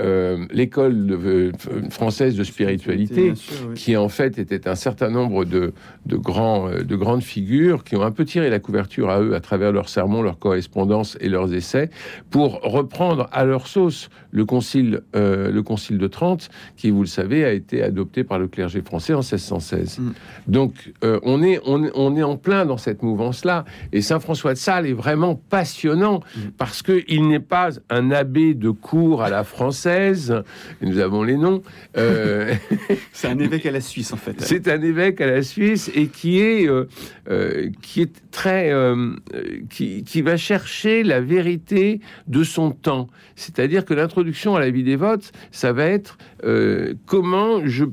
euh, 0.00 0.44
l'école 0.52 1.10
euh, 1.10 1.52
française 1.90 2.36
de 2.36 2.44
spiritualité, 2.44 3.32
qui 3.74 3.96
en 3.96 4.08
fait 4.08 4.38
était 4.38 4.68
un 4.68 4.74
certain 4.74 5.10
nombre 5.10 5.44
de, 5.44 5.72
de, 6.06 6.16
grands, 6.16 6.68
de 6.70 6.96
grandes 6.96 7.22
figures 7.22 7.84
qui 7.84 7.96
ont 7.96 8.02
un 8.02 8.10
peu 8.10 8.24
tiré 8.24 8.50
la 8.50 8.58
couverture 8.58 9.10
à 9.10 9.20
eux 9.20 9.34
à 9.34 9.40
travers 9.40 9.72
leurs 9.72 9.88
sermons, 9.88 10.22
leurs 10.22 10.38
correspondances 10.38 11.16
et 11.20 11.28
leurs 11.28 11.52
essais 11.54 11.90
pour 12.30 12.60
reprendre 12.62 13.28
à 13.32 13.44
leur 13.44 13.66
sauce 13.66 14.08
le 14.30 14.44
concile, 14.44 15.02
euh, 15.14 15.50
le 15.50 15.62
concile 15.62 15.98
de 15.98 16.06
Trente, 16.06 16.48
qui, 16.76 16.90
vous 16.90 17.02
le 17.02 17.06
savez, 17.06 17.44
a 17.44 17.52
été 17.52 17.82
adopté 17.82 18.24
par 18.24 18.38
le 18.38 18.48
clergé 18.48 18.80
français 18.80 19.12
en 19.12 19.18
1616. 19.18 19.98
Mm. 19.98 20.12
Donc, 20.48 20.92
euh, 21.04 21.20
on, 21.22 21.42
est, 21.42 21.60
on, 21.64 22.16
est 22.16 22.22
en 22.22 22.36
plein 22.36 22.64
dans 22.64 22.78
cette 22.78 23.02
mouvance-là. 23.02 23.64
Et 23.92 24.00
Saint 24.00 24.20
François 24.20 24.54
de 24.54 24.58
Sales 24.58 24.86
est 24.86 24.94
vraiment 24.94 25.34
passionnant 25.34 26.20
mm. 26.34 26.40
parce 26.56 26.82
qu'il 26.82 27.28
n'est 27.28 27.40
pas 27.40 27.70
un 27.90 28.10
abbé 28.10 28.54
de 28.54 28.70
cour 28.70 29.22
à 29.22 29.30
la 29.30 29.44
française. 29.44 30.42
Nous 30.80 30.98
avons 30.98 31.22
les 31.22 31.36
noms. 31.36 31.62
Euh, 31.98 32.54
C'est 33.12 33.28
un 33.28 33.38
évêque 33.38 33.66
à 33.66 33.70
la 33.70 33.80
Suisse, 33.80 34.12
en 34.12 34.16
fait. 34.16 34.40
C'est 34.40 34.68
un 34.68 34.80
évêque 34.80 35.20
à 35.20 35.26
la 35.26 35.42
Suisse 35.42 35.90
et 35.94 36.06
qui 36.06 36.40
est, 36.40 36.68
qui 37.82 38.00
est 38.00 38.30
très. 38.30 38.72
qui, 39.68 40.04
qui 40.04 40.22
va 40.22 40.36
chercher 40.36 41.02
la 41.02 41.20
vérité 41.20 41.81
de 42.26 42.44
son 42.44 42.70
temps. 42.70 43.08
C'est-à-dire 43.36 43.84
que 43.84 43.94
l'introduction 43.94 44.56
à 44.56 44.60
la 44.60 44.70
vie 44.70 44.84
des 44.84 44.96
votes, 44.96 45.32
ça 45.50 45.72
va 45.72 45.86
être 45.86 46.18
euh, 46.44 46.94
comment 47.06 47.66
je 47.66 47.84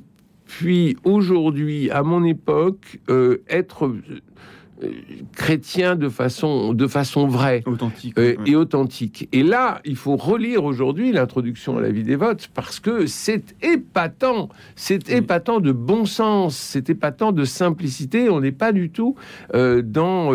puis 0.49 0.97
aujourd'hui, 1.03 1.91
à 1.91 2.01
mon 2.01 2.23
époque, 2.23 2.99
euh, 3.09 3.43
être 3.49 3.93
chrétien 5.35 5.95
de 5.95 6.09
façon, 6.09 6.73
de 6.73 6.87
façon 6.87 7.27
vraie 7.27 7.63
authentique, 7.65 8.17
et 8.17 8.55
authentique. 8.55 9.27
Et 9.31 9.43
là, 9.43 9.81
il 9.85 9.95
faut 9.95 10.15
relire 10.15 10.63
aujourd'hui 10.63 11.11
l'introduction 11.11 11.77
à 11.77 11.81
la 11.81 11.89
vie 11.89 12.03
des 12.03 12.15
votes 12.15 12.49
parce 12.53 12.79
que 12.79 13.05
c'est 13.05 13.55
épatant, 13.61 14.49
c'est 14.75 15.09
épatant 15.09 15.59
de 15.59 15.71
bon 15.71 16.05
sens, 16.05 16.55
c'est 16.55 16.89
épatant 16.89 17.31
de 17.31 17.43
simplicité. 17.43 18.29
On 18.29 18.39
n'est 18.39 18.51
pas 18.51 18.71
du 18.71 18.89
tout 18.89 19.15
dans, 19.53 20.31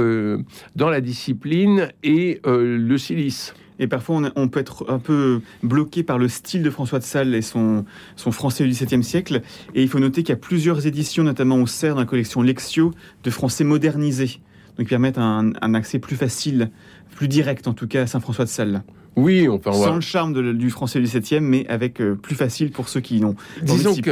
dans 0.77 0.88
la 0.88 1.01
discipline 1.01 1.88
et 2.03 2.40
le 2.45 2.99
silice. 2.99 3.55
Et 3.79 3.87
parfois, 3.87 4.23
on, 4.37 4.49
peut 4.49 4.61
être 4.61 4.87
un 4.89 4.99
peu 4.99 5.41
bloqué 5.63 6.03
par 6.03 6.19
le 6.19 6.29
style 6.29 6.63
de 6.63 6.71
François 6.71 6.99
de 6.99 7.05
Sales 7.05 7.35
et 7.35 7.43
son, 7.43 7.85
français 8.17 8.65
du 8.65 8.71
XVIIe 8.71 9.03
siècle. 9.03 9.43
Et 9.75 9.83
il 9.83 9.89
faut 9.89 9.99
noter 9.99 10.23
qu'il 10.23 10.31
y 10.31 10.39
a 10.39 10.41
plusieurs 10.41 10.87
éditions, 10.87 11.25
notamment 11.25 11.57
au 11.57 11.67
CERF, 11.67 11.95
dans 11.95 12.01
la 12.01 12.07
collection 12.07 12.43
Lexio, 12.43 12.93
de 13.25 13.31
français 13.31 13.65
modernisé. 13.65 14.41
Donc, 14.79 14.89
permettent 14.89 15.19
un, 15.19 15.53
un 15.61 15.75
accès 15.75 15.99
plus 15.99 16.17
facile, 16.17 16.71
plus 17.17 17.29
direct 17.29 17.67
en 17.67 17.75
tout 17.75 17.87
cas, 17.87 18.03
à 18.03 18.07
Saint-François 18.07 18.45
de 18.45 18.51
Sales. 18.51 18.83
Oui, 19.16 19.48
on 19.48 19.59
peut 19.59 19.72
Sans 19.72 19.94
le 19.94 20.00
charme 20.00 20.55
du 20.55 20.70
français 20.70 21.00
du 21.00 21.07
17e, 21.07 21.40
mais 21.40 21.66
avec 21.68 22.00
euh, 22.00 22.14
plus 22.14 22.35
facile 22.35 22.70
pour 22.70 22.88
ceux 22.88 23.00
qui 23.00 23.20
n'ont 23.20 23.37
Disons 23.62 23.94
que 23.94 24.11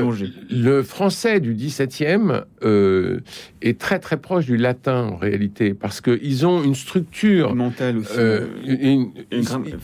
le 0.50 0.82
français 0.82 1.40
du 1.40 1.54
17e 1.54 2.44
euh, 2.64 3.20
est 3.62 3.80
très 3.80 3.98
très 3.98 4.16
proche 4.16 4.46
du 4.46 4.56
latin 4.56 5.08
en 5.12 5.16
réalité, 5.16 5.74
parce 5.74 6.00
qu'ils 6.00 6.46
ont 6.46 6.62
une 6.62 6.74
structure 6.74 7.54
mentale 7.54 7.98
aussi. 7.98 8.12
Euh, 8.16 8.46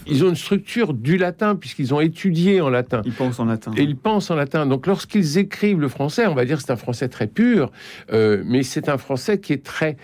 ils, 0.07 0.25
ont 0.25 0.29
une 0.29 0.37
structure 0.37 0.95
du 0.95 1.17
latin 1.17 1.57
puisqu'ils 1.57 1.93
ont 1.95 2.01
étudié 2.01 2.61
en 2.61 2.71
latin. 2.71 3.03
Ils 3.05 3.13
pensent 3.13 3.41
en 3.41 3.45
latin. 3.45 3.73
Et 3.77 3.83
ils 3.83 3.97
pensent 3.97 4.31
en 4.31 4.37
latin. 4.37 4.67
Donc 4.67 4.87
lorsqu'ils 4.87 5.39
écrivent 5.39 5.81
le 5.81 5.89
français, 5.89 6.27
on 6.27 6.35
va 6.35 6.45
dire 6.45 6.61
c'est 6.61 6.71
un 6.71 6.77
français 6.77 7.09
très 7.09 7.27
pur, 7.27 7.73
mais 8.13 8.63
c'est 8.63 8.89
un 8.89 8.99
français 8.99 9.41
qui 9.41 9.53
est 9.53 9.65
très 9.65 9.97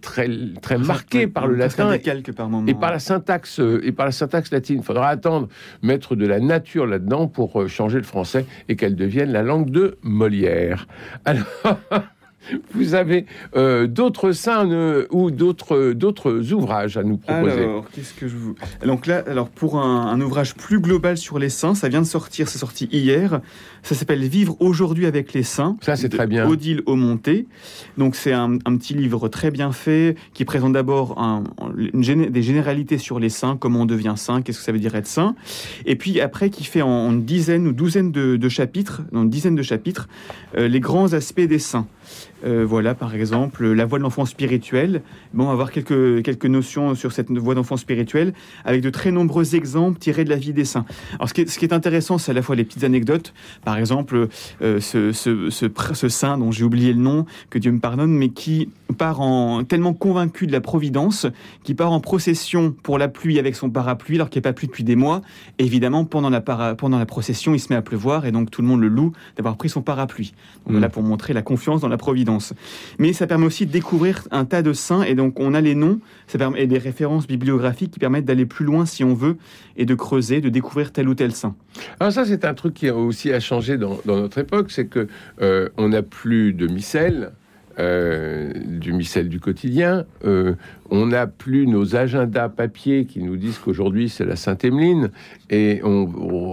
très 0.00 0.30
très 0.62 0.78
marqué 0.78 1.26
par 1.26 1.46
le 1.46 1.56
latin 1.56 1.92
et 2.66 2.74
par 2.74 2.90
la 2.90 2.98
syntaxe 2.98 3.60
et 3.82 3.92
par 3.92 4.06
la 4.06 4.12
syntaxe 4.12 4.50
latine. 4.50 4.61
Il 4.70 4.82
faudra 4.82 5.08
attendre 5.08 5.48
mettre 5.82 6.16
de 6.16 6.26
la 6.26 6.40
nature 6.40 6.86
là-dedans 6.86 7.28
pour 7.28 7.60
euh, 7.60 7.68
changer 7.68 7.98
le 7.98 8.04
français 8.04 8.46
et 8.68 8.76
qu'elle 8.76 8.96
devienne 8.96 9.32
la 9.32 9.42
langue 9.42 9.70
de 9.70 9.98
Molière. 10.02 10.86
Vous 12.74 12.94
avez 12.94 13.26
euh, 13.56 13.86
d'autres 13.86 14.32
saints 14.32 14.70
euh, 14.70 15.06
ou 15.10 15.30
d'autres 15.30 15.92
d'autres 15.92 16.52
ouvrages 16.52 16.96
à 16.96 17.02
nous 17.02 17.16
proposer. 17.16 17.64
Alors, 17.64 17.86
qu'est-ce 17.90 18.14
que 18.14 18.28
je 18.28 18.36
vous 18.36 18.54
donc 18.84 19.06
là, 19.06 19.22
alors 19.26 19.48
pour 19.48 19.78
un, 19.78 20.20
ouvrage 20.20 20.54
plus 20.54 20.80
global 20.80 21.16
sur 21.16 21.38
les 21.38 21.48
saints, 21.48 21.74
ça 21.74 21.88
vient 21.88 22.00
de 22.00 22.06
sortir, 22.06 22.48
c'est 22.48 22.58
sorti 22.58 22.88
hier. 22.92 23.40
Ça 23.82 23.94
s'appelle 23.94 24.24
Vivre 24.24 24.56
aujourd'hui 24.60 25.06
avec 25.06 25.32
les 25.32 25.42
saints. 25.42 25.76
Ça 25.80 25.96
c'est 25.96 26.08
très 26.08 26.26
bien. 26.26 26.48
Odile 26.48 26.82
Aumonté. 26.86 27.46
Donc 27.98 28.14
c'est 28.16 28.32
un, 28.32 28.58
petit 28.58 28.94
livre 28.94 29.28
très 29.28 29.50
bien 29.50 29.72
fait 29.72 30.16
qui 30.34 30.44
présente 30.44 30.72
d'abord 30.72 31.18
un, 31.20 31.44
des 31.76 32.42
généralités 32.42 32.98
sur 32.98 33.18
les 33.18 33.28
saints, 33.28 33.56
comment 33.58 33.82
on 33.82 33.86
devient 33.86 34.14
saint, 34.16 34.42
qu'est-ce 34.42 34.58
que 34.58 34.64
ça 34.64 34.72
veut 34.72 34.78
dire 34.78 34.94
être 34.94 35.06
saint, 35.06 35.34
et 35.86 35.96
puis 35.96 36.20
après 36.20 36.50
qui 36.50 36.64
fait 36.64 36.82
en, 36.82 37.12
dizaines 37.12 37.22
dizaine 37.22 37.66
ou 37.66 37.72
douzaine 37.72 38.12
de, 38.12 38.48
chapitres, 38.48 39.02
dans 39.12 39.22
une 39.22 39.30
dizaine 39.30 39.54
de 39.54 39.62
chapitres, 39.62 40.08
euh, 40.56 40.68
les 40.68 40.80
grands 40.80 41.12
aspects 41.12 41.40
des 41.40 41.58
saints. 41.58 41.86
Euh, 42.44 42.64
voilà, 42.66 42.94
par 42.94 43.14
exemple, 43.14 43.66
la 43.66 43.84
voie 43.84 43.98
de 43.98 44.02
l'enfant 44.02 44.24
spirituel. 44.24 45.02
Bon, 45.34 45.44
on 45.44 45.48
va 45.48 45.54
voir 45.54 45.70
quelques, 45.70 46.22
quelques 46.22 46.46
notions 46.46 46.94
sur 46.94 47.12
cette 47.12 47.30
voie 47.30 47.54
d'enfant 47.54 47.76
spirituel, 47.76 48.32
avec 48.64 48.82
de 48.82 48.90
très 48.90 49.12
nombreux 49.12 49.54
exemples 49.54 49.98
tirés 49.98 50.24
de 50.24 50.30
la 50.30 50.36
vie 50.36 50.52
des 50.52 50.64
saints. 50.64 50.84
Alors, 51.14 51.28
ce 51.28 51.34
qui 51.34 51.42
est, 51.42 51.48
ce 51.48 51.58
qui 51.58 51.64
est 51.64 51.72
intéressant, 51.72 52.18
c'est 52.18 52.32
à 52.32 52.34
la 52.34 52.42
fois 52.42 52.56
les 52.56 52.64
petites 52.64 52.84
anecdotes. 52.84 53.32
Par 53.64 53.78
exemple, 53.78 54.28
euh, 54.62 54.80
ce, 54.80 55.12
ce, 55.12 55.50
ce, 55.50 56.08
saint 56.08 56.38
dont 56.38 56.50
j'ai 56.50 56.64
oublié 56.64 56.92
le 56.92 57.00
nom, 57.00 57.26
que 57.50 57.58
Dieu 57.58 57.72
me 57.72 57.80
pardonne, 57.80 58.12
mais 58.12 58.30
qui 58.30 58.68
part 58.98 59.20
en 59.20 59.64
tellement 59.64 59.94
convaincu 59.94 60.46
de 60.46 60.52
la 60.52 60.60
providence, 60.60 61.26
qui 61.64 61.74
part 61.74 61.92
en 61.92 62.00
procession 62.00 62.72
pour 62.82 62.98
la 62.98 63.08
pluie 63.08 63.38
avec 63.38 63.56
son 63.56 63.70
parapluie, 63.70 64.16
alors 64.16 64.30
qu'il 64.30 64.40
n'y 64.40 64.46
a 64.46 64.48
pas 64.50 64.52
plu 64.52 64.66
depuis 64.66 64.84
des 64.84 64.96
mois. 64.96 65.22
évidemment, 65.58 66.04
pendant 66.04 66.30
la, 66.30 66.40
pendant 66.40 66.98
la 66.98 67.06
procession, 67.06 67.54
il 67.54 67.60
se 67.60 67.72
met 67.72 67.76
à 67.76 67.82
pleuvoir, 67.82 68.26
et 68.26 68.32
donc 68.32 68.50
tout 68.50 68.62
le 68.62 68.68
monde 68.68 68.80
le 68.80 68.88
loue 68.88 69.12
d'avoir 69.36 69.56
pris 69.56 69.68
son 69.68 69.82
parapluie. 69.82 70.34
Donc, 70.66 70.82
mmh. 70.82 70.88
pour 70.88 71.02
montrer 71.02 71.32
la 71.32 71.42
confiance 71.42 71.80
dans 71.80 71.88
la 71.88 71.96
providence. 71.96 72.31
Mais 72.98 73.12
ça 73.12 73.26
permet 73.26 73.46
aussi 73.46 73.66
de 73.66 73.72
découvrir 73.72 74.26
un 74.30 74.44
tas 74.44 74.62
de 74.62 74.72
saints, 74.72 75.02
et 75.02 75.14
donc 75.14 75.38
on 75.40 75.54
a 75.54 75.60
les 75.60 75.74
noms 75.74 76.00
ça 76.26 76.38
permet, 76.38 76.62
et 76.62 76.66
des 76.66 76.78
références 76.78 77.26
bibliographiques 77.26 77.90
qui 77.90 77.98
permettent 77.98 78.24
d'aller 78.24 78.46
plus 78.46 78.64
loin 78.64 78.86
si 78.86 79.04
on 79.04 79.14
veut, 79.14 79.36
et 79.76 79.84
de 79.84 79.94
creuser, 79.94 80.40
de 80.40 80.48
découvrir 80.48 80.92
tel 80.92 81.08
ou 81.08 81.14
tel 81.14 81.32
saint. 81.32 81.54
Alors 82.00 82.12
ça, 82.12 82.24
c'est 82.24 82.44
un 82.44 82.54
truc 82.54 82.74
qui 82.74 82.88
a 82.88 82.94
aussi 82.94 83.32
a 83.32 83.40
changé 83.40 83.76
dans, 83.76 83.98
notre 84.06 84.38
époque, 84.38 84.70
c'est 84.70 84.86
que 84.86 85.08
euh, 85.40 85.68
on 85.76 85.90
n'a 85.90 86.02
plus 86.02 86.52
de 86.52 86.66
missel, 86.66 87.32
euh, 87.78 88.52
du 88.66 88.92
missel 88.92 89.28
du 89.28 89.40
quotidien. 89.40 90.04
Euh, 90.24 90.54
on 90.90 91.06
n'a 91.06 91.26
plus 91.26 91.66
nos 91.66 91.96
agendas 91.96 92.48
papier 92.48 93.06
qui 93.06 93.22
nous 93.22 93.36
disent 93.36 93.58
qu'aujourd'hui 93.58 94.08
c'est 94.08 94.24
la 94.24 94.36
Sainte-Emeline, 94.36 95.10
et 95.50 95.80
on, 95.84 96.06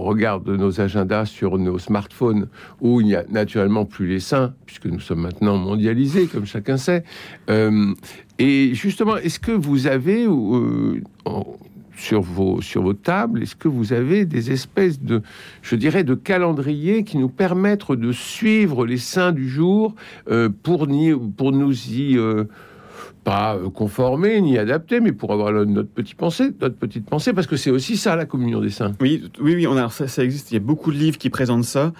regarde 0.04 0.48
nos 0.48 0.80
agendas 0.80 1.26
sur 1.26 1.58
nos 1.58 1.78
smartphones 1.78 2.48
où 2.80 3.00
il 3.00 3.08
n'y 3.08 3.14
a 3.14 3.24
naturellement 3.28 3.84
plus 3.84 4.06
les 4.06 4.20
saints, 4.20 4.54
puisque 4.66 4.86
nous 4.86 5.00
sommes 5.00 5.20
maintenant 5.20 5.56
mondialisés, 5.56 6.26
comme 6.26 6.46
chacun 6.46 6.76
sait. 6.76 7.04
Euh, 7.50 7.94
et 8.38 8.74
justement, 8.74 9.16
est-ce 9.16 9.38
que 9.38 9.52
vous 9.52 9.86
avez 9.86 10.26
sur 12.00 12.22
vos, 12.22 12.62
sur 12.62 12.82
vos 12.82 12.94
tables, 12.94 13.42
est-ce 13.42 13.54
que 13.54 13.68
vous 13.68 13.92
avez 13.92 14.24
des 14.24 14.50
espèces 14.50 15.00
de, 15.02 15.22
je 15.62 15.76
dirais, 15.76 16.02
de 16.02 16.14
calendriers 16.14 17.04
qui 17.04 17.18
nous 17.18 17.28
permettent 17.28 17.92
de 17.92 18.12
suivre 18.12 18.86
les 18.86 18.96
saints 18.96 19.32
du 19.32 19.48
jour 19.48 19.94
euh, 20.30 20.48
pour, 20.62 20.88
pour 21.36 21.52
nous 21.52 21.88
y 21.88 22.16
euh, 22.16 22.44
pas 23.24 23.56
euh, 23.56 23.70
conformer 23.70 24.40
ni 24.40 24.58
adapter, 24.58 25.00
mais 25.00 25.12
pour 25.12 25.32
avoir 25.32 25.52
notre, 25.52 25.88
petit 25.88 26.14
pensée, 26.14 26.50
notre 26.60 26.76
petite 26.76 27.06
pensée, 27.06 27.32
parce 27.32 27.46
que 27.46 27.56
c'est 27.56 27.70
aussi 27.70 27.96
ça 27.96 28.16
la 28.16 28.24
communion 28.24 28.60
des 28.60 28.70
saints. 28.70 28.92
Oui, 29.00 29.24
oui, 29.40 29.54
oui. 29.54 29.66
On 29.66 29.76
a, 29.76 29.88
ça, 29.90 30.08
ça 30.08 30.24
existe. 30.24 30.50
Il 30.50 30.54
y 30.54 30.56
a 30.56 30.60
beaucoup 30.60 30.90
de 30.90 30.96
livres 30.96 31.18
qui 31.18 31.30
présentent 31.30 31.64
ça, 31.64 31.92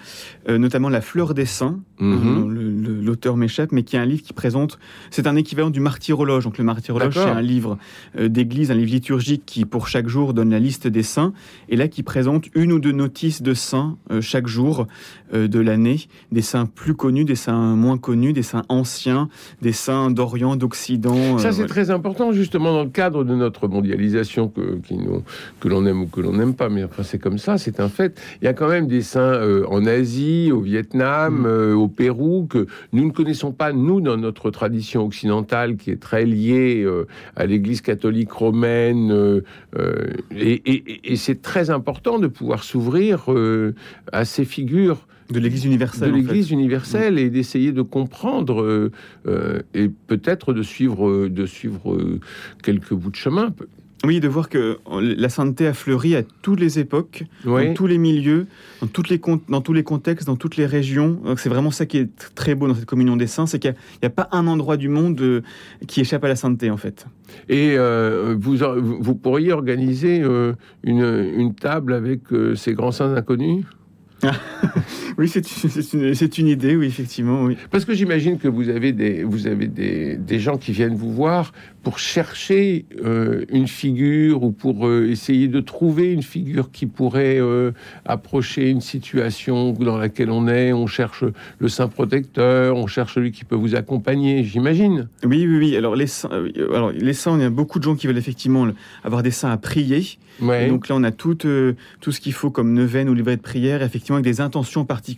euh, 0.49 0.57
notamment 0.57 0.89
La 0.89 1.01
Fleur 1.01 1.33
des 1.33 1.45
Saints. 1.45 1.79
Mhm. 1.99 3.01
L'auteur 3.03 3.37
m'échappe, 3.37 3.71
mais 3.71 3.83
qui 3.83 3.95
est 3.95 3.99
un 3.99 4.05
livre 4.05 4.23
qui 4.23 4.33
présente. 4.33 4.79
C'est 5.11 5.27
un 5.27 5.35
équivalent 5.35 5.69
du 5.69 5.79
martyrologe. 5.79 6.45
Donc 6.45 6.57
le 6.57 6.63
martyrologe, 6.63 7.13
c'est 7.13 7.21
un 7.21 7.41
livre 7.41 7.77
euh, 8.17 8.27
d'église, 8.27 8.71
un 8.71 8.75
livre 8.75 8.91
liturgique 8.91 9.43
qui, 9.45 9.65
pour 9.65 9.87
chaque 9.87 10.07
jour, 10.07 10.33
donne 10.33 10.49
la 10.49 10.59
liste 10.59 10.87
des 10.87 11.03
saints, 11.03 11.33
et 11.69 11.75
là 11.75 11.87
qui 11.87 12.03
présente 12.03 12.45
une 12.55 12.71
ou 12.71 12.79
deux 12.79 12.91
notices 12.91 13.41
de 13.41 13.53
saints 13.53 13.97
chaque 14.21 14.47
jour 14.47 14.87
de 15.33 15.59
l'année, 15.59 16.07
des 16.31 16.41
saints 16.41 16.65
plus 16.65 16.95
connus, 16.95 17.25
des 17.25 17.35
saints 17.35 17.75
moins 17.75 17.97
connus, 17.97 18.33
des 18.33 18.43
saints 18.43 18.63
anciens, 18.69 19.29
des 19.61 19.71
saints 19.71 20.11
d'Orient, 20.11 20.55
d'Occident 20.55 21.10
ça, 21.37 21.47
euh, 21.47 21.51
c'est 21.51 21.65
très 21.65 21.89
important, 21.89 22.31
justement, 22.31 22.73
dans 22.73 22.83
le 22.83 22.89
cadre 22.89 23.23
de 23.23 23.35
notre 23.35 23.67
mondialisation, 23.67 24.47
que, 24.47 24.77
qui 24.77 24.95
nous, 24.95 25.23
que 25.59 25.67
l'on 25.67 25.85
aime 25.85 26.03
ou 26.03 26.05
que 26.07 26.21
l'on 26.21 26.33
n'aime 26.33 26.53
pas, 26.53 26.69
mais 26.69 26.83
enfin, 26.83 27.03
c'est 27.03 27.19
comme 27.19 27.37
ça, 27.37 27.57
c'est 27.57 27.79
un 27.79 27.89
fait. 27.89 28.19
Il 28.41 28.45
y 28.45 28.47
a 28.47 28.53
quand 28.53 28.69
même 28.69 28.87
des 28.87 29.01
saints 29.01 29.19
euh, 29.19 29.65
en 29.69 29.85
Asie, 29.85 30.51
au 30.51 30.61
Vietnam, 30.61 31.41
mm. 31.41 31.45
euh, 31.45 31.73
au 31.73 31.87
Pérou, 31.87 32.47
que 32.49 32.67
nous 32.93 33.05
ne 33.05 33.11
connaissons 33.11 33.51
pas, 33.51 33.73
nous, 33.73 34.01
dans 34.01 34.17
notre 34.17 34.51
tradition 34.51 35.05
occidentale, 35.05 35.77
qui 35.77 35.91
est 35.91 36.01
très 36.01 36.25
liée 36.25 36.87
à 37.35 37.45
l'Église 37.45 37.81
catholique 37.81 38.31
romaine. 38.31 39.41
et, 40.35 41.11
et 41.11 41.15
c'est 41.15 41.41
très 41.41 41.69
important 41.69 42.19
de 42.19 42.27
pouvoir 42.27 42.63
s'ouvrir 42.63 43.27
à 44.11 44.25
ces 44.25 44.45
figures 44.45 45.07
de 45.31 45.39
l'Église 45.39 45.65
universelle. 45.65 46.11
De 46.11 46.15
l'Église 46.15 46.51
universelle 46.51 47.17
et 47.17 47.29
d'essayer 47.29 47.71
de 47.71 47.81
comprendre 47.81 48.61
euh, 48.61 48.91
euh, 49.27 49.61
et 49.73 49.89
peut-être 49.89 50.53
de 50.53 50.63
suivre, 50.63 51.07
euh, 51.07 51.29
de 51.29 51.45
suivre 51.45 52.19
quelques 52.63 52.93
bouts 52.93 53.11
de 53.11 53.15
chemin. 53.15 53.53
Oui, 54.03 54.19
de 54.19 54.27
voir 54.27 54.49
que 54.49 54.79
la 54.89 55.29
sainteté 55.29 55.67
a 55.67 55.73
fleuri 55.73 56.15
à 56.15 56.23
toutes 56.41 56.59
les 56.59 56.79
époques, 56.79 57.23
dans 57.45 57.73
tous 57.75 57.85
les 57.85 57.99
milieux, 57.99 58.47
dans, 58.81 58.87
toutes 58.87 59.09
les, 59.09 59.21
dans 59.47 59.61
tous 59.61 59.73
les 59.73 59.83
contextes, 59.83 60.25
dans 60.25 60.35
toutes 60.35 60.57
les 60.57 60.65
régions. 60.65 61.21
C'est 61.37 61.49
vraiment 61.49 61.69
ça 61.69 61.85
qui 61.85 61.97
est 61.99 62.09
très 62.33 62.55
beau 62.55 62.67
dans 62.67 62.73
cette 62.73 62.87
communion 62.87 63.15
des 63.15 63.27
saints, 63.27 63.45
c'est 63.45 63.59
qu'il 63.59 63.75
n'y 64.01 64.07
a, 64.07 64.09
pas 64.09 64.27
un 64.31 64.47
endroit 64.47 64.75
du 64.77 64.89
monde 64.89 65.43
qui 65.87 66.01
échappe 66.01 66.23
à 66.23 66.29
la 66.29 66.35
sainteté, 66.35 66.71
en 66.71 66.77
fait. 66.77 67.05
Et 67.47 67.77
vous, 67.77 68.57
vous 68.99 69.13
pourriez 69.13 69.53
organiser 69.53 70.17
une, 70.17 71.31
une, 71.35 71.53
table 71.53 71.93
avec 71.93 72.21
ces 72.55 72.73
grands 72.73 72.91
saints 72.91 73.13
inconnus? 73.13 73.65
oui, 75.21 75.29
c'est 75.29 75.93
une, 75.93 76.13
une, 76.37 76.47
idée, 76.47 76.75
oui, 76.75 76.87
effectivement. 76.87 77.43
Oui. 77.43 77.55
Parce 77.69 77.85
que 77.85 77.93
j'imagine 77.93 78.39
que 78.39 78.47
vous 78.47 78.69
avez, 78.69 78.91
des, 78.91 79.23
vous 79.23 79.45
avez 79.45 79.67
des, 79.67 80.17
des, 80.17 80.39
gens 80.39 80.57
qui 80.57 80.71
viennent 80.71 80.95
vous 80.95 81.13
voir 81.13 81.51
pour 81.83 81.99
chercher 81.99 82.85
euh, 83.03 83.45
une 83.49 83.67
figure 83.67 84.41
ou 84.41 84.51
pour 84.51 84.87
euh, 84.87 85.07
essayer 85.09 85.47
de 85.47 85.59
trouver 85.59 86.11
une 86.11 86.23
figure 86.23 86.71
qui 86.71 86.87
pourrait 86.87 87.39
euh, 87.39 87.71
approcher 88.05 88.69
une 88.69 88.81
situation 88.81 89.73
dans 89.73 89.97
laquelle 89.97 90.31
on 90.31 90.47
est. 90.47 90.73
On 90.73 90.87
cherche 90.87 91.23
le 91.59 91.69
saint 91.69 91.87
protecteur, 91.87 92.75
on 92.75 92.87
cherche 92.87 93.13
celui 93.13 93.31
qui 93.31 93.45
peut 93.45 93.55
vous 93.55 93.75
accompagner, 93.75 94.43
j'imagine. 94.43 95.07
Oui, 95.23 95.45
oui, 95.47 95.57
oui. 95.57 95.75
Alors 95.75 95.95
les 95.95 96.07
saints, 96.07 96.29
alors 96.73 96.91
les 96.91 97.13
saints, 97.13 97.37
il 97.37 97.43
y 97.43 97.45
a 97.45 97.51
beaucoup 97.51 97.77
de 97.77 97.83
gens 97.83 97.95
qui 97.95 98.07
veulent 98.07 98.17
effectivement 98.17 98.67
avoir 99.03 99.21
des 99.21 99.31
saints 99.31 99.51
à 99.51 99.57
prier. 99.57 100.17
Donc 100.39 100.87
là, 100.87 100.95
on 100.95 101.03
a 101.03 101.11
tout, 101.11 101.35
tout 101.35 102.11
ce 102.11 102.19
qu'il 102.19 102.33
faut 102.33 102.49
comme 102.49 102.73
neuvaine 102.73 103.09
ou 103.09 103.13
livret 103.13 103.37
de 103.37 103.41
prière, 103.41 103.83
effectivement 103.83 104.15
avec 104.15 104.25
des 104.25 104.41
intentions 104.41 104.85
particulières 104.85 105.10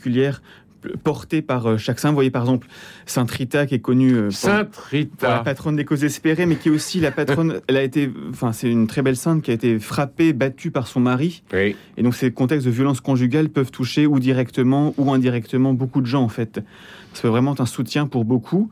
portée 1.04 1.42
par 1.42 1.68
euh, 1.68 1.78
chaque 1.78 2.00
saint. 2.00 2.10
Vous 2.10 2.16
voyez 2.16 2.32
par 2.32 2.44
exemple 2.44 2.68
Sainte 3.06 3.32
Rita 3.32 3.66
qui 3.66 3.76
est 3.76 3.80
connue 3.80 4.14
euh, 4.14 4.32
Sainte 4.32 4.76
Rita. 4.76 5.30
la 5.30 5.40
patronne 5.40 5.76
des 5.76 5.86
causes 5.86 6.04
espérées, 6.04 6.46
mais 6.46 6.56
qui 6.56 6.70
est 6.70 6.72
aussi 6.72 7.00
la 7.00 7.12
patronne. 7.12 7.62
elle 7.68 7.78
a 7.78 7.84
été, 7.84 8.12
enfin 8.30 8.52
c'est 8.52 8.70
une 8.70 8.88
très 8.88 9.02
belle 9.02 9.18
sainte 9.18 9.42
qui 9.44 9.52
a 9.52 9.54
été 9.54 9.80
frappée, 9.80 10.34
battue 10.34 10.72
par 10.72 10.88
son 10.88 11.00
mari. 11.00 11.44
Et 11.54 12.04
donc 12.04 12.16
ces 12.16 12.32
contextes 12.32 12.66
de 12.66 12.72
violence 12.72 13.02
conjugale 13.02 13.50
peuvent 13.50 13.72
toucher 13.72 14.06
ou 14.06 14.20
directement 14.20 14.94
ou 14.98 15.12
indirectement 15.12 15.74
beaucoup 15.74 16.02
de 16.02 16.08
gens 16.08 16.24
en 16.24 16.30
fait. 16.30 16.62
C'est 17.14 17.28
vraiment 17.28 17.56
un 17.60 17.66
soutien 17.66 18.08
pour 18.08 18.26
beaucoup. 18.26 18.70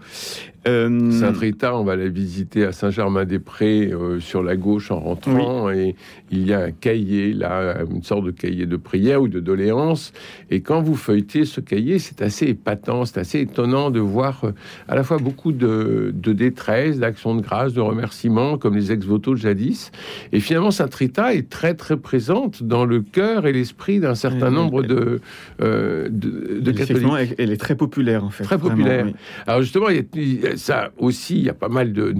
Euh... 0.68 1.12
Sainte 1.12 1.38
Rita, 1.38 1.76
on 1.76 1.84
va 1.84 1.96
la 1.96 2.08
visiter 2.08 2.66
à 2.66 2.72
Saint-Germain-des-Prés 2.72 3.92
euh, 3.92 4.20
sur 4.20 4.44
la 4.44 4.56
gauche 4.56 4.92
en 4.92 5.00
rentrant 5.00 5.72
et 5.72 5.96
il 6.30 6.48
y 6.48 6.54
a 6.54 6.60
un 6.60 6.72
cahier 6.72 7.34
là, 7.34 7.78
une 7.90 8.04
sorte 8.04 8.26
de 8.26 8.32
cahier 8.32 8.68
de 8.68 8.78
prière 8.78 9.24
ou 9.24 9.28
de 9.28 9.40
doléance. 9.40 10.14
Et 10.52 10.62
quand 10.62 10.82
vous 10.82 10.96
feuilletez 10.96 11.46
ce 11.46 11.62
cahier, 11.62 11.98
c'est 11.98 12.22
assez 12.22 12.46
épatant, 12.46 13.06
c'est 13.06 13.20
assez 13.20 13.40
étonnant 13.40 13.90
de 13.90 14.00
voir 14.00 14.42
euh, 14.44 14.52
à 14.88 14.94
la 14.94 15.04
fois 15.04 15.18
beaucoup 15.18 15.52
de, 15.52 16.14
détresse, 16.14 17.00
d'actions 17.00 17.34
de 17.34 17.42
grâce, 17.42 17.74
de 17.74 17.82
remerciements, 17.82 18.60
comme 18.60 18.76
les 18.76 18.92
ex-votos 18.92 19.34
de 19.34 19.40
jadis. 19.40 19.92
Et 20.32 20.40
finalement, 20.40 20.72
Sainte 20.72 20.94
Rita 20.94 21.34
est 21.34 21.50
très 21.50 21.74
très 21.74 21.98
présente 21.98 22.62
dans 22.62 22.86
le 22.86 23.02
cœur 23.02 23.48
et 23.48 23.52
l'esprit 23.52 24.00
d'un 24.00 24.16
certain 24.16 24.52
nombre 24.52 24.84
de, 24.84 25.22
euh, 25.62 26.08
de, 26.12 26.72
catholiques. 26.72 27.36
Elle 27.40 27.52
est 27.52 27.60
très 27.60 27.76
populaire 27.76 28.24
fait. 28.32 28.44
Très 28.44 28.58
populaire. 28.58 29.08
Alors 29.48 29.62
justement, 29.62 29.90
il 29.90 30.06
y 30.16 30.48
a, 30.48 30.58
ça 30.58 30.92
aussi, 30.98 31.38
il 31.38 31.44
y 31.44 31.50
a 31.50 31.54
pas 31.54 31.70
mal 31.70 31.94
de, 31.94 32.12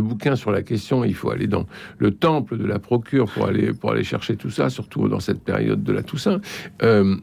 bouquins 0.00 0.36
sur 0.36 0.50
la 0.50 0.62
question. 0.62 1.04
Il 1.04 1.14
faut 1.14 1.30
aller 1.30 1.46
dans 1.46 1.66
le 1.98 2.10
temple 2.10 2.58
de 2.58 2.66
la 2.66 2.78
procure 2.78 3.30
pour 3.30 3.46
aller, 3.46 3.72
pour 3.72 3.92
aller 3.92 4.04
chercher 4.04 4.36
tout 4.36 4.50
ça, 4.50 4.70
surtout 4.70 5.08
dans 5.08 5.20
cette 5.20 5.42
période 5.42 5.82
de 5.82 5.92
la 5.92 6.02
Toussaint. 6.02 6.40
Euh, 6.82 7.16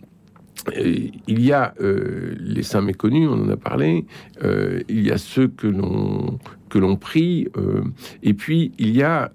il 0.75 1.41
y 1.41 1.53
a 1.53 1.73
euh, 1.81 2.35
les 2.39 2.63
saints 2.63 2.81
méconnus, 2.81 3.29
on 3.29 3.43
en 3.43 3.49
a 3.49 3.57
parlé. 3.57 4.05
Euh, 4.43 4.81
il 4.89 5.05
y 5.05 5.11
a 5.11 5.17
ceux 5.17 5.47
que 5.47 5.67
l'on 5.67 6.39
que 6.77 6.81
l'on 6.81 6.95
prie, 6.95 7.47
euh, 7.57 7.81
et 8.21 8.33
puis 8.33 8.71
il 8.77 8.95
y 8.95 9.01
a 9.01 9.31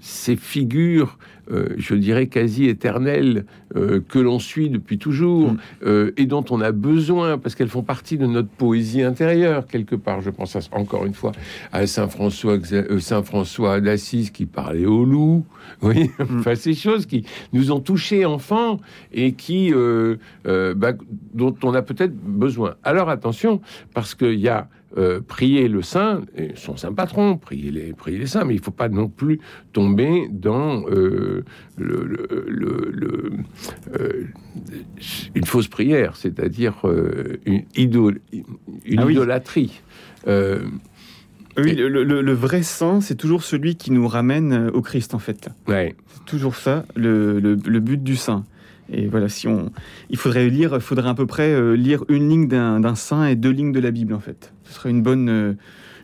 ces 0.00 0.36
figures, 0.36 1.18
je 1.50 1.94
dirais 1.94 2.26
quasi 2.26 2.66
éternelles, 2.66 3.44
que 3.74 4.18
l'on 4.18 4.38
suit 4.38 4.68
depuis 4.70 4.98
toujours 4.98 5.52
mm. 5.52 6.10
et 6.16 6.26
dont 6.26 6.44
on 6.50 6.60
a 6.60 6.72
besoin 6.72 7.38
parce 7.38 7.54
qu'elles 7.54 7.68
font 7.68 7.82
partie 7.82 8.18
de 8.18 8.26
notre 8.26 8.48
poésie 8.48 9.02
intérieure 9.02 9.66
quelque 9.66 9.94
part. 9.94 10.20
Je 10.20 10.30
pense 10.30 10.56
encore 10.72 11.06
une 11.06 11.14
fois 11.14 11.32
à 11.72 11.86
Saint 11.86 12.08
François, 12.08 12.58
Saint 12.98 13.22
François 13.22 13.80
d'Assise 13.80 14.30
qui 14.30 14.46
parlait 14.46 14.86
au 14.86 15.04
loup. 15.04 15.44
Oui, 15.82 16.10
mm. 16.18 16.38
enfin 16.38 16.54
ces 16.54 16.74
choses 16.74 17.04
qui 17.04 17.26
nous 17.52 17.70
ont 17.72 17.80
touchés 17.80 18.24
enfants 18.24 18.80
et 19.12 19.32
qui 19.32 19.70
euh, 20.48 20.74
bah, 20.74 20.92
dont 21.34 21.54
on 21.62 21.74
a 21.74 21.82
peut-être 21.82 22.14
besoin. 22.14 22.76
Alors 22.82 23.10
attention, 23.10 23.60
parce 23.92 24.14
qu'il 24.14 24.38
y 24.38 24.48
a 24.48 24.68
euh, 24.96 25.20
prier 25.20 25.68
le 25.68 25.82
saint, 25.82 26.22
et 26.36 26.52
son 26.54 26.76
saint 26.76 26.92
patron, 26.92 27.36
prier 27.36 27.70
les, 27.70 27.92
prier 27.92 28.18
les 28.18 28.26
saints, 28.26 28.44
mais 28.44 28.54
il 28.54 28.58
ne 28.58 28.62
faut 28.62 28.70
pas 28.70 28.88
non 28.88 29.08
plus 29.08 29.40
tomber 29.72 30.28
dans 30.30 30.88
euh, 30.88 31.44
le, 31.76 32.26
une 35.34 35.44
fausse 35.44 35.68
prière, 35.68 36.16
c'est-à-dire 36.16 36.82
une, 37.44 37.64
une 37.76 39.00
ah 39.00 39.10
idolâtrie. 39.10 39.82
Oui, 41.58 41.74
le, 41.74 42.32
vrai 42.32 42.62
saint, 42.62 43.00
c'est 43.00 43.16
toujours 43.16 43.42
celui 43.42 43.76
qui 43.76 43.90
nous 43.90 44.06
ramène 44.06 44.70
au 44.72 44.82
Christ, 44.82 45.14
en 45.14 45.18
fait. 45.18 45.48
Ouais. 45.66 45.94
C'est 46.14 46.24
toujours 46.24 46.54
ça, 46.56 46.84
le, 46.94 47.56
but 47.56 48.02
du 48.02 48.16
saint. 48.16 48.44
Et 48.92 49.06
voilà, 49.06 49.28
si 49.28 49.48
on, 49.48 49.70
il 50.10 50.16
faudrait 50.16 50.48
lire, 50.48 50.80
faudrait 50.80 51.08
à 51.08 51.14
peu 51.14 51.26
près 51.26 51.52
euh, 51.52 51.74
lire 51.74 52.04
une 52.08 52.28
ligne 52.28 52.48
d'un 52.48 52.94
saint 52.94 53.26
et 53.26 53.36
deux 53.36 53.50
lignes 53.50 53.72
de 53.72 53.80
la 53.80 53.90
Bible 53.90 54.14
en 54.14 54.20
fait. 54.20 54.52
Ce 54.64 54.74
serait 54.74 54.90
une 54.90 55.02
bonne, 55.02 55.28
euh, 55.28 55.52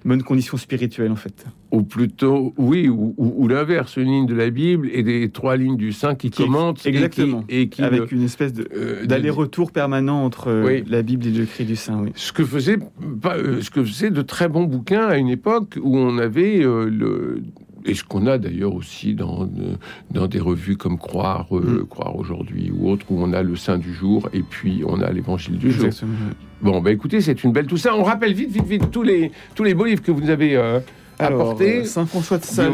bonne 0.04 0.22
condition 0.22 0.58
spirituelle 0.58 1.10
en 1.10 1.16
fait. 1.16 1.46
Ou 1.70 1.82
plutôt, 1.82 2.52
oui, 2.58 2.88
ou, 2.88 3.48
l'inverse, 3.48 3.96
une 3.96 4.04
ligne 4.04 4.26
de 4.26 4.34
la 4.34 4.50
Bible 4.50 4.88
et 4.92 5.02
des 5.02 5.30
trois 5.30 5.56
lignes 5.56 5.76
du 5.76 5.92
saint 5.92 6.14
qui, 6.14 6.30
commentent 6.30 6.86
exactement, 6.86 7.44
et 7.48 7.68
qui, 7.68 7.82
avec 7.82 8.12
une 8.12 8.22
espèce 8.22 8.52
euh, 8.76 9.06
d'aller-retour 9.06 9.72
permanent 9.72 10.22
entre 10.22 10.52
la 10.86 11.02
Bible 11.02 11.26
et 11.26 11.30
le 11.30 11.46
cri 11.46 11.64
du 11.64 11.76
saint. 11.76 12.00
Oui. 12.00 12.12
Ce 12.14 12.32
que 12.32 12.44
faisait, 12.44 12.78
ce 13.24 13.70
que 13.70 13.82
faisait 13.82 14.10
de 14.10 14.22
très 14.22 14.48
bons 14.48 14.64
bouquins 14.64 15.06
à 15.06 15.16
une 15.16 15.28
époque 15.28 15.78
où 15.82 15.96
on 15.96 16.18
avait 16.18 16.58
le 16.58 17.42
et 17.84 17.94
ce 17.94 18.04
qu'on 18.04 18.26
a 18.26 18.38
d'ailleurs 18.38 18.74
aussi 18.74 19.14
dans, 19.14 19.48
dans 20.10 20.26
des 20.26 20.40
revues 20.40 20.76
comme 20.76 20.98
Croire, 20.98 21.46
mm. 21.50 21.84
Croire 21.86 22.16
aujourd'hui 22.16 22.70
ou 22.74 22.90
autre, 22.90 23.06
où 23.10 23.20
on 23.20 23.32
a 23.32 23.42
le 23.42 23.56
Saint 23.56 23.78
du 23.78 23.92
jour 23.92 24.28
et 24.32 24.42
puis 24.42 24.82
on 24.86 25.00
a 25.00 25.10
l'Évangile 25.10 25.58
du 25.58 25.70
jour. 25.70 25.90
Bon, 26.62 26.80
bah 26.80 26.92
écoutez, 26.92 27.20
c'est 27.20 27.44
une 27.44 27.52
belle 27.52 27.66
tout 27.66 27.76
ça. 27.76 27.94
On 27.94 28.04
rappelle 28.04 28.32
vite, 28.32 28.50
vite, 28.50 28.66
vite 28.66 28.90
tous 28.90 29.02
les, 29.02 29.32
tous 29.54 29.64
les 29.64 29.74
beaux 29.74 29.84
livres 29.84 30.02
que 30.02 30.12
vous 30.12 30.30
avez 30.30 30.56
alors, 30.56 30.80
euh, 31.20 31.84
Saint-François 31.84 32.38
de 32.38 32.44
Sales, 32.44 32.72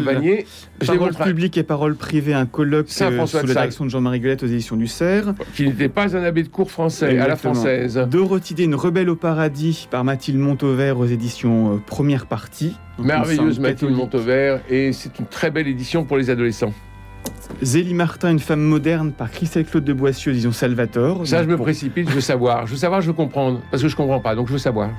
Parole 0.86 1.14
publique 1.14 1.58
et 1.58 1.62
parole 1.62 1.94
privée, 1.94 2.34
un 2.34 2.46
colloque 2.46 2.88
euh, 3.00 3.26
sous 3.26 3.36
la 3.36 3.42
direction 3.42 3.84
de 3.84 3.90
Jean-Marie 3.90 4.20
Guelette 4.20 4.42
aux 4.42 4.46
éditions 4.46 4.76
du 4.76 4.86
Cerf. 4.86 5.32
Qui 5.54 5.66
n'était 5.66 5.88
pas 5.88 6.16
un 6.16 6.22
abbé 6.22 6.42
de 6.42 6.48
cours 6.48 6.70
français, 6.70 7.18
à 7.18 7.28
la 7.28 7.36
française. 7.36 8.00
Dorothy 8.10 8.54
une 8.58 8.74
rebelle 8.74 9.08
au 9.08 9.16
paradis, 9.16 9.88
par 9.90 10.04
Mathilde 10.04 10.38
Montauvert 10.38 10.98
aux 10.98 11.06
éditions 11.06 11.74
euh, 11.74 11.78
Première 11.86 12.26
Partie. 12.26 12.76
Merveilleuse 12.98 13.58
Mathilde 13.60 13.92
Montauvert, 13.92 14.60
et 14.68 14.92
c'est 14.92 15.18
une 15.18 15.26
très 15.26 15.50
belle 15.50 15.68
édition 15.68 16.04
pour 16.04 16.16
les 16.16 16.30
adolescents. 16.30 16.72
Zélie 17.62 17.94
Martin, 17.94 18.30
une 18.30 18.38
femme 18.38 18.60
moderne, 18.60 19.12
par 19.12 19.30
Christelle 19.30 19.64
Claude 19.64 19.84
de 19.84 19.92
Boissieu, 19.92 20.32
disons 20.32 20.52
Salvatore. 20.52 21.26
Ça, 21.26 21.42
je 21.42 21.48
me 21.48 21.56
précipite, 21.56 22.08
je 22.08 22.14
veux 22.14 22.20
savoir. 22.20 22.66
Je 22.66 22.72
veux 22.72 22.78
savoir, 22.78 23.00
je 23.00 23.08
veux 23.08 23.12
comprendre. 23.12 23.60
Parce 23.70 23.82
que 23.82 23.88
je 23.88 23.96
comprends 23.96 24.20
pas, 24.20 24.34
donc 24.34 24.48
je 24.48 24.52
veux 24.52 24.58
savoir. 24.58 24.90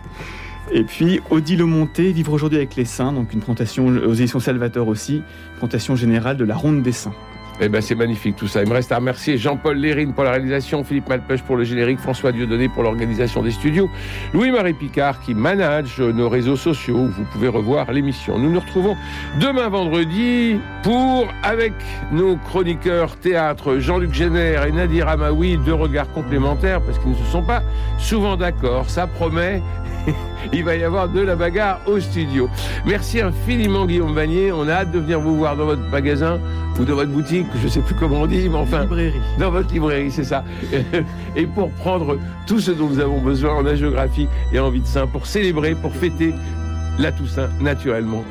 Et 0.74 0.84
puis 0.84 1.20
Odile 1.30 1.66
Monté, 1.66 2.14
Vivre 2.14 2.32
aujourd'hui 2.32 2.58
avec 2.58 2.76
les 2.78 2.86
saints, 2.86 3.12
donc 3.12 3.34
une 3.34 3.40
présentation 3.40 3.88
aux 3.88 4.14
éditions 4.14 4.40
Salvateur 4.40 4.88
aussi, 4.88 5.22
présentation 5.58 5.98
générale 5.98 6.38
de 6.38 6.46
la 6.46 6.56
Ronde 6.56 6.82
des 6.82 6.94
Saints. 6.94 7.14
Eh 7.64 7.70
ben 7.70 7.80
c'est 7.80 7.94
magnifique 7.94 8.36
tout 8.36 8.48
ça. 8.48 8.64
Il 8.64 8.70
me 8.70 8.74
reste 8.74 8.92
à 8.92 8.96
remercier 8.96 9.38
Jean-Paul 9.38 9.78
Lérine 9.78 10.14
pour 10.14 10.24
la 10.24 10.32
réalisation, 10.32 10.84
Philippe 10.84 11.08
Malpeuch 11.08 11.44
pour 11.44 11.58
le 11.58 11.64
générique, 11.64 12.00
François 12.00 12.32
Dieudonné 12.32 12.70
pour 12.70 12.82
l'organisation 12.82 13.44
des 13.44 13.52
studios, 13.52 13.88
Louis-Marie 14.34 14.74
Picard 14.74 15.22
qui 15.22 15.36
manage 15.36 16.00
nos 16.00 16.28
réseaux 16.28 16.56
sociaux. 16.56 17.06
Vous 17.06 17.24
pouvez 17.32 17.50
revoir 17.50 17.92
l'émission. 17.92 18.40
Nous 18.40 18.50
nous 18.50 18.60
retrouvons 18.62 18.98
demain 19.40 19.70
vendredi 19.70 20.60
pour, 20.82 21.28
avec 21.44 21.74
nos 22.12 22.36
chroniqueurs 22.36 23.16
théâtre 23.18 23.78
Jean-Luc 23.78 24.12
Génère 24.12 24.66
et 24.66 24.72
Nadir 24.72 25.08
Amaoui, 25.08 25.58
deux 25.64 25.76
regards 25.76 26.12
complémentaires 26.14 26.82
parce 26.82 26.98
qu'ils 26.98 27.12
ne 27.12 27.16
se 27.16 27.26
sont 27.26 27.44
pas 27.44 27.62
souvent 28.00 28.38
d'accord. 28.38 28.90
Ça 28.90 29.06
promet. 29.06 29.62
il 30.54 30.64
va 30.64 30.76
y 30.76 30.84
avoir 30.84 31.10
de 31.10 31.22
la 31.22 31.36
bagarre 31.36 31.80
au 31.86 32.00
studio. 32.00 32.50
Merci 32.86 33.22
infiniment 33.22 33.86
Guillaume 33.86 34.14
Vanier. 34.14 34.52
On 34.52 34.68
a 34.68 34.74
hâte 34.74 34.92
de 34.92 35.00
venir 35.00 35.20
vous 35.20 35.36
voir 35.36 35.56
dans 35.56 35.66
votre 35.66 35.88
magasin 35.90 36.40
ou 36.82 36.86
dans 36.86 36.96
votre 36.96 37.12
boutique, 37.12 37.46
je 37.60 37.66
ne 37.66 37.70
sais 37.70 37.80
plus 37.82 37.94
comment 37.94 38.22
on 38.22 38.28
dit, 38.28 38.50
mais 38.50 38.58
enfin... 38.58 38.82
Librairie. 38.82 39.22
Dans 39.38 39.52
votre 39.52 39.72
librairie, 39.72 40.10
c'est 40.10 40.24
ça. 40.24 40.44
Et 41.36 41.46
pour 41.46 41.70
prendre 41.72 42.18
tout 42.48 42.60
ce 42.60 42.72
dont 42.72 42.90
nous 42.90 43.00
avons 43.00 43.22
besoin 43.22 43.54
en 43.54 43.76
géographie 43.76 44.28
et 44.52 44.60
en 44.60 44.72
vie 44.72 44.82
de 44.82 44.88
saint, 44.88 45.06
pour 45.06 45.28
célébrer, 45.28 45.76
pour 45.76 45.94
fêter 45.96 46.34
la 46.98 47.12
Toussaint 47.12 47.50
naturellement. 47.62 48.24